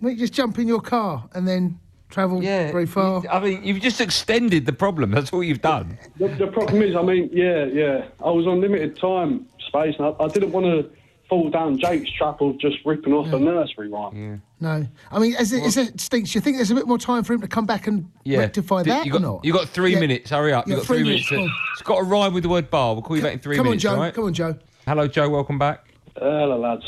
Wait, 0.00 0.18
just 0.18 0.32
jump 0.32 0.58
in 0.60 0.68
your 0.68 0.80
car 0.80 1.28
and 1.34 1.48
then 1.48 1.80
travel 2.14 2.42
yeah, 2.42 2.70
very 2.70 2.86
far. 2.86 3.22
I 3.30 3.40
mean, 3.40 3.64
you've 3.64 3.80
just 3.82 4.00
extended 4.00 4.66
the 4.66 4.72
problem. 4.72 5.10
That's 5.10 5.32
all 5.32 5.42
you've 5.42 5.60
done. 5.60 5.98
The, 6.16 6.28
the 6.28 6.46
problem 6.46 6.80
is, 6.80 6.94
I 6.94 7.02
mean, 7.02 7.28
yeah, 7.32 7.64
yeah. 7.64 8.04
I 8.24 8.30
was 8.30 8.46
on 8.46 8.60
limited 8.60 8.96
time 8.96 9.46
space, 9.66 9.96
and 9.98 10.06
I, 10.06 10.24
I 10.24 10.28
didn't 10.28 10.52
want 10.52 10.66
to 10.66 10.88
fall 11.28 11.50
down 11.50 11.78
Jake's 11.78 12.10
trap 12.12 12.40
of 12.40 12.58
just 12.58 12.76
ripping 12.84 13.12
off 13.12 13.32
a 13.32 13.38
nursery 13.38 13.88
rhyme. 13.88 14.40
No, 14.60 14.86
I 15.10 15.18
mean, 15.18 15.34
as 15.34 15.52
it, 15.52 15.64
as 15.64 15.76
it 15.76 16.00
stinks, 16.00 16.34
you 16.34 16.40
think 16.40 16.56
there's 16.56 16.70
a 16.70 16.74
bit 16.74 16.86
more 16.86 16.98
time 16.98 17.24
for 17.24 17.32
him 17.32 17.40
to 17.40 17.48
come 17.48 17.66
back 17.66 17.86
and 17.88 18.08
Yeah. 18.24 18.38
rectify 18.38 18.82
D- 18.84 18.90
that 18.90 19.04
you 19.06 19.12
got, 19.12 19.18
or 19.18 19.24
not? 19.24 19.44
You 19.44 19.52
got 19.52 19.68
three 19.68 19.94
Yeah. 19.94 20.00
minutes. 20.00 20.30
Hurry 20.30 20.52
up. 20.52 20.66
Yeah, 20.68 20.74
you 20.74 20.76
got 20.80 20.86
three 20.86 20.98
three, 20.98 21.08
minutes, 21.08 21.30
minutes. 21.30 21.50
come 21.50 21.58
on. 21.58 21.72
It's 21.72 21.82
got 21.82 21.96
to 21.96 22.02
rhyme 22.04 22.32
with 22.34 22.44
the 22.44 22.48
word 22.48 22.70
bar. 22.70 22.94
We'll 22.94 23.02
call 23.02 23.16
you 23.16 23.22
back 23.22 23.32
in 23.34 23.38
three 23.40 23.56
Come 23.56 23.68
on. 23.68 23.78
Joe. 23.78 23.90
all 23.94 23.96
right? 24.00 24.14
Come 24.14 24.24
on, 24.24 24.32
Joe. 24.34 24.56
Hello, 24.86 25.08
Joe. 25.08 25.28
Welcome 25.28 25.58
back. 25.58 25.86
Hello, 26.16 26.58
lads. 26.58 26.84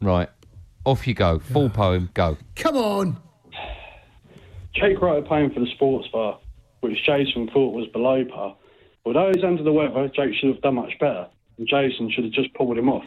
Right. 0.00 0.28
Off 0.84 1.06
you 1.08 1.14
go. 1.14 1.38
Full 1.38 1.70
poem. 1.70 2.10
Go. 2.14 2.36
Come 2.56 2.76
on. 2.76 3.16
Jake 4.74 5.00
Wright 5.00 5.26
paying 5.26 5.50
for 5.50 5.60
the 5.60 5.70
sports 5.74 6.08
bar, 6.08 6.38
which 6.80 6.98
Jason 7.06 7.48
thought 7.52 7.74
was 7.74 7.86
below 7.88 8.24
par. 8.24 8.56
Although 9.06 9.30
he's 9.34 9.44
under 9.44 9.62
the 9.62 9.72
weather, 9.72 10.08
Jake 10.08 10.34
should 10.34 10.48
have 10.52 10.62
done 10.62 10.74
much 10.76 10.92
better, 10.98 11.28
and 11.58 11.68
Jason 11.68 12.10
should 12.10 12.24
have 12.24 12.32
just 12.32 12.52
pulled 12.54 12.76
him 12.76 12.88
off. 12.88 13.04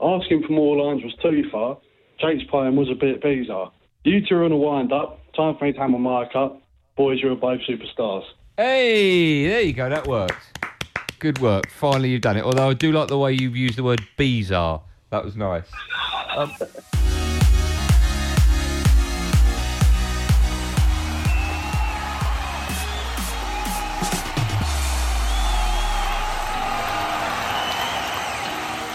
Asking 0.00 0.42
for 0.42 0.52
more 0.52 0.76
lines 0.76 1.02
was 1.02 1.14
too 1.22 1.48
far. 1.50 1.78
Jake's 2.20 2.44
playing 2.50 2.76
was 2.76 2.90
a 2.90 2.94
bit 2.94 3.22
bizarre. 3.22 3.72
You 4.04 4.24
two 4.26 4.36
are 4.36 4.44
on 4.44 4.52
a 4.52 4.56
wind 4.56 4.92
up. 4.92 5.20
Time 5.34 5.56
for 5.56 5.64
me 5.64 5.72
to 5.72 5.78
hammer 5.78 5.98
my 5.98 6.24
up. 6.24 6.62
Boys, 6.96 7.20
you're 7.20 7.34
both 7.36 7.60
superstars. 7.68 8.24
Hey, 8.56 9.48
there 9.48 9.60
you 9.62 9.72
go. 9.72 9.88
That 9.88 10.06
worked. 10.06 10.58
Good 11.18 11.38
work. 11.40 11.70
Finally, 11.70 12.10
you've 12.10 12.22
done 12.22 12.36
it. 12.36 12.44
Although 12.44 12.70
I 12.70 12.74
do 12.74 12.92
like 12.92 13.08
the 13.08 13.18
way 13.18 13.32
you've 13.32 13.56
used 13.56 13.76
the 13.76 13.82
word 13.82 14.00
bizarre. 14.16 14.82
That 15.10 15.24
was 15.24 15.36
nice. 15.36 15.66
Um, 16.36 16.52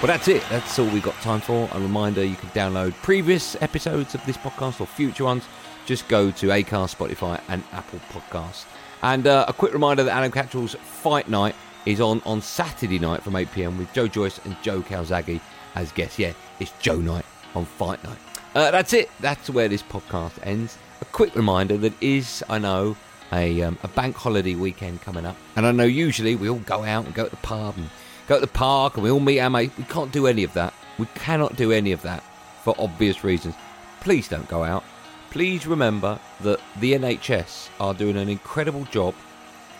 Well, 0.02 0.08
that's 0.08 0.28
it. 0.28 0.44
That's 0.50 0.80
all 0.80 0.88
we've 0.88 1.04
got 1.04 1.14
time 1.22 1.42
for. 1.42 1.70
A 1.74 1.80
reminder 1.80 2.26
you 2.26 2.36
can 2.36 2.50
download 2.50 2.94
previous 3.04 3.56
episodes 3.62 4.16
of 4.16 4.26
this 4.26 4.36
podcast 4.36 4.82
or 4.82 4.88
future 4.88 5.26
ones. 5.26 5.44
Just 5.86 6.08
go 6.08 6.32
to 6.32 6.48
Acast, 6.48 6.96
Spotify, 6.96 7.40
and 7.50 7.64
Apple 7.72 8.00
Podcasts. 8.12 8.66
And 9.04 9.28
uh, 9.28 9.46
a 9.48 9.54
quick 9.54 9.74
reminder 9.74 10.04
that 10.04 10.18
Adam 10.18 10.32
Catterall's 10.32 10.74
Fight 10.74 11.30
Night 11.30 11.54
is 11.86 12.02
on 12.02 12.20
on 12.26 12.42
Saturday 12.42 12.98
night 12.98 13.22
from 13.22 13.36
8 13.36 13.52
pm 13.52 13.78
with 13.78 13.94
Joe 13.94 14.08
Joyce 14.08 14.40
and 14.44 14.58
Joe 14.64 14.82
Calzaghe 14.82 15.40
as 15.76 15.92
guests. 15.92 16.18
Yeah, 16.18 16.34
it's 16.60 16.72
Joe 16.80 16.98
Night 16.98 17.26
on 17.54 17.66
Fight 17.66 18.04
Night. 18.04 18.18
Uh, 18.56 18.72
that's 18.72 18.94
it. 18.94 19.12
That's 19.20 19.52
where 19.52 19.68
this 19.68 19.84
podcast 19.84 20.34
ends. 20.42 20.80
A 21.02 21.06
quick 21.06 21.36
reminder 21.36 21.78
that 21.78 21.94
is, 22.02 22.44
I 22.50 22.58
know, 22.58 22.98
a, 23.32 23.62
um, 23.62 23.78
a 23.84 23.88
bank 23.88 24.16
holiday 24.16 24.56
weekend 24.56 25.02
coming 25.02 25.28
up. 25.28 25.38
And 25.56 25.68
I 25.68 25.72
know 25.72 25.84
usually 25.84 26.36
we 26.36 26.50
all 26.50 26.58
go 26.58 26.84
out 26.84 27.06
and 27.06 27.14
go 27.14 27.26
to 27.26 27.30
the 27.30 27.38
pub 27.38 27.78
and 27.78 27.88
go 28.32 28.38
to 28.38 28.46
the 28.46 28.48
park 28.48 28.96
and 28.96 29.04
we 29.04 29.12
all 29.12 29.20
meet 29.20 29.42
our 29.42 29.50
mates. 29.50 29.78
We 29.78 29.84
can't 29.84 30.10
do 30.14 30.26
any 30.26 30.46
of 30.46 30.54
that. 30.54 30.74
We 30.98 31.06
cannot 31.16 31.58
do 31.58 31.74
any 31.74 31.92
of 31.92 32.02
that 32.04 32.24
for 32.64 32.74
obvious 32.80 33.26
reasons. 33.26 33.56
Please 34.00 34.30
don't 34.30 34.48
go 34.48 34.64
out. 34.64 34.86
Please 35.32 35.68
remember 35.68 36.18
that 36.40 36.62
the 36.80 36.94
NHS 36.94 37.68
are 37.82 37.94
doing 37.94 38.16
an 38.16 38.30
incredible 38.30 38.86
job 38.86 39.16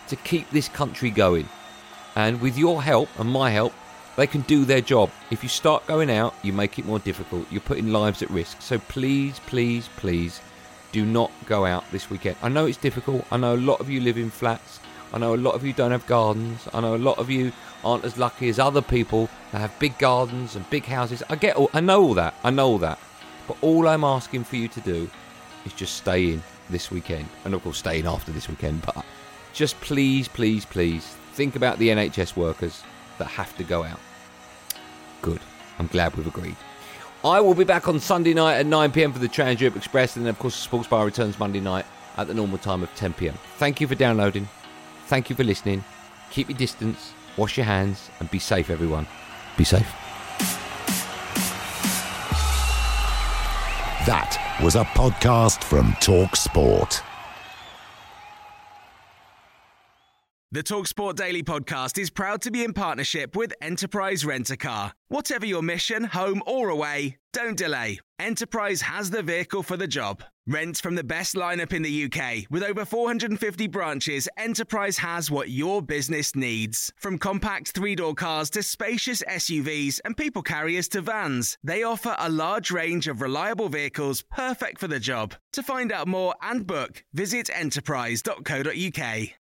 to 0.08 0.16
keep 0.16 0.50
this 0.50 0.68
country 0.68 1.08
going. 1.08 1.48
And 2.14 2.42
with 2.42 2.58
your 2.58 2.82
help 2.82 3.08
and 3.18 3.30
my 3.30 3.48
help, 3.48 3.72
they 4.16 4.26
can 4.26 4.42
do 4.42 4.66
their 4.66 4.82
job. 4.82 5.10
If 5.30 5.42
you 5.42 5.48
start 5.48 5.86
going 5.86 6.10
out, 6.10 6.34
you 6.42 6.52
make 6.52 6.78
it 6.78 6.84
more 6.84 6.98
difficult. 6.98 7.50
You're 7.50 7.62
putting 7.62 7.90
lives 7.90 8.20
at 8.20 8.28
risk. 8.28 8.60
So 8.60 8.78
please, 8.78 9.38
please, 9.46 9.88
please 9.96 10.42
do 10.92 11.06
not 11.06 11.30
go 11.46 11.64
out 11.64 11.90
this 11.90 12.10
weekend. 12.10 12.36
I 12.42 12.50
know 12.50 12.66
it's 12.66 12.76
difficult. 12.76 13.24
I 13.32 13.38
know 13.38 13.54
a 13.54 13.56
lot 13.56 13.80
of 13.80 13.88
you 13.88 14.02
live 14.02 14.18
in 14.18 14.28
flats. 14.28 14.78
I 15.12 15.18
know 15.18 15.34
a 15.34 15.36
lot 15.36 15.54
of 15.54 15.64
you 15.64 15.72
don't 15.72 15.90
have 15.90 16.06
gardens. 16.06 16.66
I 16.72 16.80
know 16.80 16.94
a 16.94 16.96
lot 16.96 17.18
of 17.18 17.28
you 17.28 17.52
aren't 17.84 18.04
as 18.04 18.16
lucky 18.16 18.48
as 18.48 18.58
other 18.58 18.80
people 18.80 19.28
that 19.50 19.58
have 19.58 19.78
big 19.78 19.98
gardens 19.98 20.56
and 20.56 20.68
big 20.70 20.86
houses. 20.86 21.22
I 21.28 21.36
get 21.36 21.56
all, 21.56 21.70
I 21.74 21.80
know 21.80 22.02
all 22.02 22.14
that. 22.14 22.34
I 22.42 22.50
know 22.50 22.66
all 22.68 22.78
that. 22.78 22.98
But 23.46 23.58
all 23.60 23.88
I'm 23.88 24.04
asking 24.04 24.44
for 24.44 24.56
you 24.56 24.68
to 24.68 24.80
do 24.80 25.10
is 25.66 25.72
just 25.74 25.96
stay 25.96 26.32
in 26.32 26.42
this 26.70 26.90
weekend. 26.90 27.28
And 27.44 27.52
of 27.52 27.62
course, 27.62 27.78
stay 27.78 27.98
in 27.98 28.06
after 28.06 28.32
this 28.32 28.48
weekend. 28.48 28.82
But 28.82 29.04
just 29.52 29.78
please, 29.80 30.28
please, 30.28 30.64
please 30.64 31.04
think 31.34 31.56
about 31.56 31.78
the 31.78 31.88
NHS 31.88 32.36
workers 32.36 32.82
that 33.18 33.26
have 33.26 33.54
to 33.58 33.64
go 33.64 33.84
out. 33.84 34.00
Good. 35.20 35.40
I'm 35.78 35.88
glad 35.88 36.14
we've 36.16 36.26
agreed. 36.26 36.56
I 37.24 37.40
will 37.40 37.54
be 37.54 37.64
back 37.64 37.86
on 37.86 38.00
Sunday 38.00 38.34
night 38.34 38.56
at 38.56 38.66
9 38.66 38.90
pm 38.92 39.12
for 39.12 39.18
the 39.18 39.28
Trans 39.28 39.60
Europe 39.60 39.76
Express, 39.76 40.16
and 40.16 40.24
then, 40.24 40.30
of 40.30 40.38
course, 40.38 40.56
the 40.56 40.62
Sports 40.62 40.88
Bar 40.88 41.04
returns 41.04 41.38
Monday 41.38 41.60
night 41.60 41.86
at 42.16 42.26
the 42.26 42.34
normal 42.34 42.58
time 42.58 42.82
of 42.82 42.92
10 42.96 43.12
pm. 43.12 43.34
Thank 43.58 43.80
you 43.80 43.86
for 43.86 43.94
downloading. 43.94 44.48
Thank 45.12 45.28
you 45.28 45.36
for 45.36 45.44
listening. 45.44 45.84
Keep 46.30 46.48
your 46.48 46.56
distance, 46.56 47.12
wash 47.36 47.58
your 47.58 47.66
hands, 47.66 48.08
and 48.18 48.30
be 48.30 48.38
safe, 48.38 48.70
everyone. 48.70 49.06
Be 49.58 49.62
safe. 49.62 49.86
That 54.06 54.58
was 54.62 54.74
a 54.74 54.84
podcast 54.84 55.64
from 55.64 55.94
Talk 56.00 56.34
Sport. 56.34 57.02
The 60.50 60.62
Talksport 60.62 61.16
Daily 61.16 61.42
podcast 61.42 61.98
is 61.98 62.08
proud 62.08 62.40
to 62.40 62.50
be 62.50 62.64
in 62.64 62.72
partnership 62.72 63.36
with 63.36 63.52
Enterprise 63.60 64.24
Rent 64.24 64.48
a 64.48 64.56
Car. 64.56 64.94
Whatever 65.08 65.44
your 65.44 65.60
mission, 65.60 66.04
home 66.04 66.42
or 66.46 66.70
away, 66.70 67.18
don't 67.34 67.58
delay. 67.58 68.00
Enterprise 68.18 68.80
has 68.80 69.10
the 69.10 69.22
vehicle 69.22 69.62
for 69.62 69.76
the 69.76 69.86
job. 69.86 70.22
Rent 70.46 70.78
from 70.78 70.96
the 70.96 71.04
best 71.04 71.36
lineup 71.36 71.72
in 71.72 71.82
the 71.82 72.04
UK. 72.04 72.50
With 72.50 72.64
over 72.64 72.84
450 72.84 73.68
branches, 73.68 74.28
Enterprise 74.36 74.98
has 74.98 75.30
what 75.30 75.50
your 75.50 75.80
business 75.80 76.34
needs. 76.34 76.92
From 76.96 77.16
compact 77.16 77.70
three 77.70 77.94
door 77.94 78.14
cars 78.14 78.50
to 78.50 78.62
spacious 78.64 79.22
SUVs 79.22 80.00
and 80.04 80.16
people 80.16 80.42
carriers 80.42 80.88
to 80.88 81.00
vans, 81.00 81.58
they 81.62 81.84
offer 81.84 82.16
a 82.18 82.28
large 82.28 82.72
range 82.72 83.06
of 83.06 83.20
reliable 83.20 83.68
vehicles 83.68 84.24
perfect 84.32 84.80
for 84.80 84.88
the 84.88 84.98
job. 84.98 85.36
To 85.52 85.62
find 85.62 85.92
out 85.92 86.08
more 86.08 86.34
and 86.42 86.66
book, 86.66 87.04
visit 87.12 87.48
enterprise.co.uk. 87.54 89.41